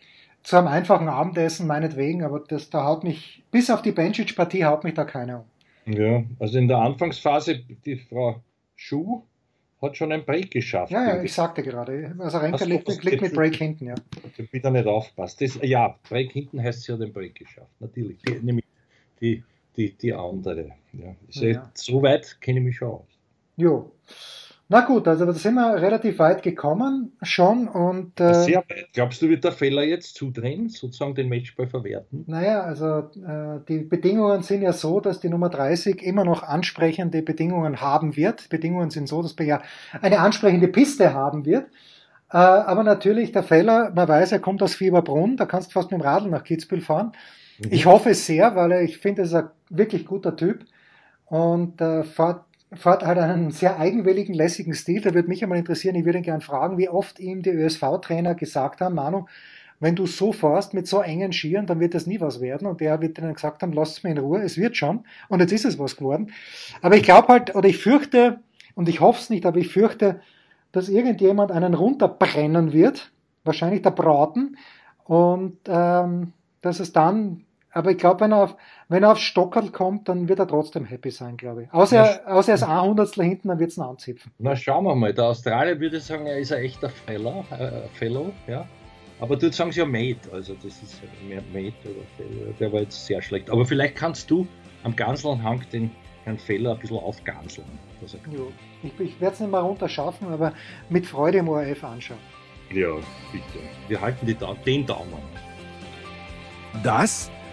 zu 0.43 0.57
einem 0.57 0.69
einfachen 0.69 1.09
Abendessen 1.09 1.67
meinetwegen, 1.67 2.23
aber 2.23 2.41
das, 2.41 2.71
da 2.71 2.85
haut 2.85 3.03
mich, 3.03 3.43
bis 3.51 3.71
auf 3.71 3.83
die 3.83 3.93
Bencic-Partie 3.93 4.65
haut 4.65 4.85
mich 4.85 4.95
da 4.95 5.05
keiner 5.05 5.41
um. 5.41 5.93
Ja, 5.93 6.23
also 6.39 6.59
in 6.59 6.69
der 6.69 6.79
Anfangsphase, 6.79 7.61
die 7.85 7.97
Frau 7.97 8.41
Schuh, 8.75 9.23
hat 9.83 9.97
schon 9.97 10.13
ein 10.13 10.25
Break 10.25 10.51
geschafft. 10.51 10.91
Ja, 10.91 11.17
ja, 11.17 11.23
ich 11.23 11.33
sagte 11.33 11.63
gerade. 11.63 12.15
Also 12.19 12.39
Renker 12.39 12.65
liegt, 12.67 12.89
liegt 13.05 13.21
mit 13.21 13.35
Break 13.35 13.57
hinten, 13.57 13.87
ja. 13.87 13.95
Wieder 14.51 14.71
nicht 14.71 14.87
aufpasst. 14.87 15.41
Das, 15.41 15.59
ja, 15.63 15.99
Break 16.09 16.33
hinten 16.33 16.63
heißt, 16.63 16.83
sie 16.83 16.93
hat 16.93 17.01
den 17.01 17.13
Break 17.13 17.35
geschafft. 17.35 17.71
Natürlich. 17.81 18.19
Die, 18.23 18.33
nämlich 18.41 18.65
die, 19.21 19.43
die, 19.77 19.93
die 19.93 20.13
andere. 20.13 20.73
Ja. 20.93 21.15
ja. 21.29 21.71
So 21.75 22.03
weit 22.03 22.41
kenne 22.41 22.61
ich 22.61 22.65
mich 22.65 22.77
schon 22.77 22.89
aus. 22.89 23.19
Jo. 23.57 23.93
Na 24.69 24.81
gut, 24.81 25.07
also 25.07 25.25
da 25.27 25.33
sind 25.33 25.55
wir 25.55 25.81
relativ 25.81 26.19
weit 26.19 26.43
gekommen 26.43 27.13
schon 27.23 27.69
und 27.69 28.19
äh, 28.19 28.35
sehr 28.35 28.65
weit. 28.69 28.89
Glaubst 28.93 29.23
du, 29.23 29.29
wird 29.29 29.45
der 29.45 29.53
Fehler 29.53 29.85
jetzt 29.85 30.17
zudrehen, 30.17 30.69
sozusagen 30.69 31.15
den 31.15 31.29
Matchball 31.29 31.69
verwerten? 31.69 32.25
Naja, 32.27 32.63
also 32.63 33.11
äh, 33.25 33.61
die 33.69 33.79
Bedingungen 33.79 34.43
sind 34.43 34.63
ja 34.63 34.73
so, 34.73 34.99
dass 34.99 35.21
die 35.21 35.29
Nummer 35.29 35.51
30 35.51 36.03
immer 36.03 36.25
noch 36.25 36.43
ansprechende 36.43 37.23
Bedingungen 37.23 37.81
haben 37.81 38.17
wird. 38.17 38.49
Bedingungen 38.49 38.91
sind 38.91 39.09
so, 39.09 39.23
dass 39.23 39.39
wir 39.39 39.47
ja 39.47 39.63
eine 40.03 40.19
ansprechende 40.19 40.67
Piste 40.67 41.15
haben 41.15 41.47
wird. 41.47 41.67
Äh, 42.33 42.39
aber 42.39 42.83
natürlich 42.83 43.31
der 43.31 43.45
Fehler, 43.45 43.93
man 43.95 44.09
weiß, 44.09 44.33
er 44.33 44.41
kommt 44.41 44.65
aus 44.65 44.75
Fieberbrunn, 44.75 45.37
da 45.37 45.47
kannst 45.47 45.69
du 45.69 45.73
fast 45.75 45.93
mit 45.93 46.01
dem 46.01 46.05
Radl 46.05 46.29
nach 46.29 46.43
Kitzbühel 46.43 46.81
fahren. 46.81 47.13
Mhm. 47.59 47.69
Ich 47.71 47.87
hoffe 47.87 48.11
es 48.11 48.27
sehr, 48.27 48.57
weil 48.57 48.73
ich 48.83 48.99
finde, 48.99 49.23
er 49.23 49.27
ist 49.27 49.35
ein 49.35 49.49
wirklich 49.71 50.07
guter 50.07 50.35
Typ 50.35 50.65
und 51.27 51.81
äh, 51.81 52.03
fährt 52.03 52.46
fährt 52.73 53.05
halt 53.05 53.19
einen 53.19 53.51
sehr 53.51 53.79
eigenwilligen, 53.79 54.35
lässigen 54.35 54.75
Stil. 54.75 55.01
Da 55.01 55.15
würde 55.15 55.29
mich 55.29 55.43
einmal 55.43 55.59
interessieren, 55.59 55.95
ich 55.95 56.05
würde 56.05 56.19
ihn 56.19 56.25
gerne 56.25 56.41
fragen, 56.41 56.79
wie 56.79 56.89
oft 56.89 57.21
ihm 57.21 57.43
die 57.43 57.51
ÖSV-Trainer 57.51 58.35
gesagt 58.35 58.81
haben, 58.81 58.95
Manu, 58.95 59.27
wenn 59.79 59.95
du 59.95 60.07
so 60.07 60.33
fährst 60.33 60.75
mit 60.75 60.87
so 60.87 61.01
engen 61.01 61.33
Skiern, 61.33 61.67
dann 61.67 61.81
wird 61.81 61.95
das 61.95 62.07
nie 62.07 62.21
was 62.21 62.41
werden. 62.41 62.67
Und 62.67 62.81
der 62.81 63.01
wird 63.01 63.19
dann 63.19 63.33
gesagt 63.35 63.63
haben, 63.63 63.73
lasst 63.73 63.99
es 63.99 64.03
mir 64.05 64.11
in 64.11 64.19
Ruhe, 64.19 64.43
es 64.43 64.57
wird 64.57 64.77
schon. 64.77 65.05
Und 65.29 65.41
jetzt 65.41 65.53
ist 65.53 65.65
es 65.65 65.79
was 65.79 65.97
geworden. 65.97 66.33
Aber 66.83 66.97
ich 66.97 67.03
glaube 67.03 67.29
halt, 67.29 67.55
oder 67.55 67.69
ich 67.69 67.79
fürchte, 67.79 68.41
und 68.75 68.89
ich 68.89 69.01
hoffe 69.01 69.21
es 69.21 69.31
nicht, 69.31 69.47
aber 69.47 69.59
ich 69.59 69.69
fürchte, 69.69 70.21
dass 70.73 70.89
irgendjemand 70.89 71.53
einen 71.53 71.75
runterbrennen 71.75 72.73
wird, 72.73 73.13
wahrscheinlich 73.45 73.83
der 73.83 73.91
Braten, 73.91 74.57
und 75.05 75.59
ähm, 75.69 76.33
dass 76.63 76.81
es 76.81 76.93
dann 76.93 77.46
aber 77.77 77.91
ich 77.91 77.99
glaube, 77.99 78.21
wenn 78.21 78.33
er 78.33 78.45
auf, 78.45 78.57
wenn 78.89 79.03
er 79.03 79.13
aufs 79.13 79.21
Stockerl 79.21 79.71
kommt, 79.71 80.09
dann 80.09 80.31
wird 80.31 80.39
er 80.39 80.49
trotzdem 80.49 80.87
happy 80.87 81.11
sein, 81.11 81.37
glaube 81.37 81.65
ich. 81.65 81.73
Außer, 81.75 81.99
er, 81.99 82.35
außer 82.35 82.53
er 82.53 82.55
ist 82.55 82.63
ein 82.63 82.81
Hundertstel 82.81 83.25
hinten, 83.25 83.49
dann 83.49 83.59
wird 83.59 83.71
es 83.71 83.77
ihn 83.77 83.83
anzipfen. 83.83 84.33
Na, 84.39 84.57
schauen 84.57 84.85
wir 84.85 84.95
mal. 84.95 85.13
Der 85.13 85.27
Australier 85.27 85.79
würde 85.79 86.01
sagen, 86.01 86.27
er 86.27 86.39
ist 86.39 86.53
ein 86.53 86.63
echter 86.63 86.89
Fellow, 86.89 87.45
äh, 87.51 87.87
Fellow 87.93 88.33
ja. 88.47 88.67
Aber 89.21 89.37
dort 89.37 89.53
sagen 89.53 89.73
sie 89.73 89.81
ja 89.81 89.87
Mate, 89.87 90.33
also 90.33 90.55
das 90.55 90.83
ist 90.83 91.03
mehr 91.29 91.43
Mate 91.53 91.75
oder 91.85 92.07
Fellow. 92.17 92.55
Der 92.59 92.73
war 92.73 92.81
jetzt 92.81 93.05
sehr 93.05 93.21
schlecht. 93.21 93.51
Aber 93.51 93.67
vielleicht 93.67 93.97
kannst 93.97 94.31
du 94.31 94.47
am 94.83 94.97
Ganseln 94.97 95.43
Hang 95.43 95.61
den 95.71 95.91
Herrn 96.25 96.39
Feller 96.39 96.73
ein 96.73 96.79
bisschen 96.79 96.99
aufganseln. 96.99 97.67
Jo, 98.31 98.51
ich, 98.83 98.99
ich 98.99 99.21
werde 99.21 99.35
es 99.35 99.41
nicht 99.41 99.51
mal 99.51 99.61
runterschaffen, 99.61 100.29
aber 100.29 100.55
mit 100.89 101.07
Freude 101.07 101.39
im 101.39 101.49
ORF 101.49 101.85
anschauen. 101.85 102.19
Ja, 102.73 102.95
bitte. 103.33 103.65
Wir 103.89 104.01
halten 104.01 104.25
die, 104.27 104.35
den 104.35 104.87
Daumen. 104.87 105.23
Das 106.83 107.31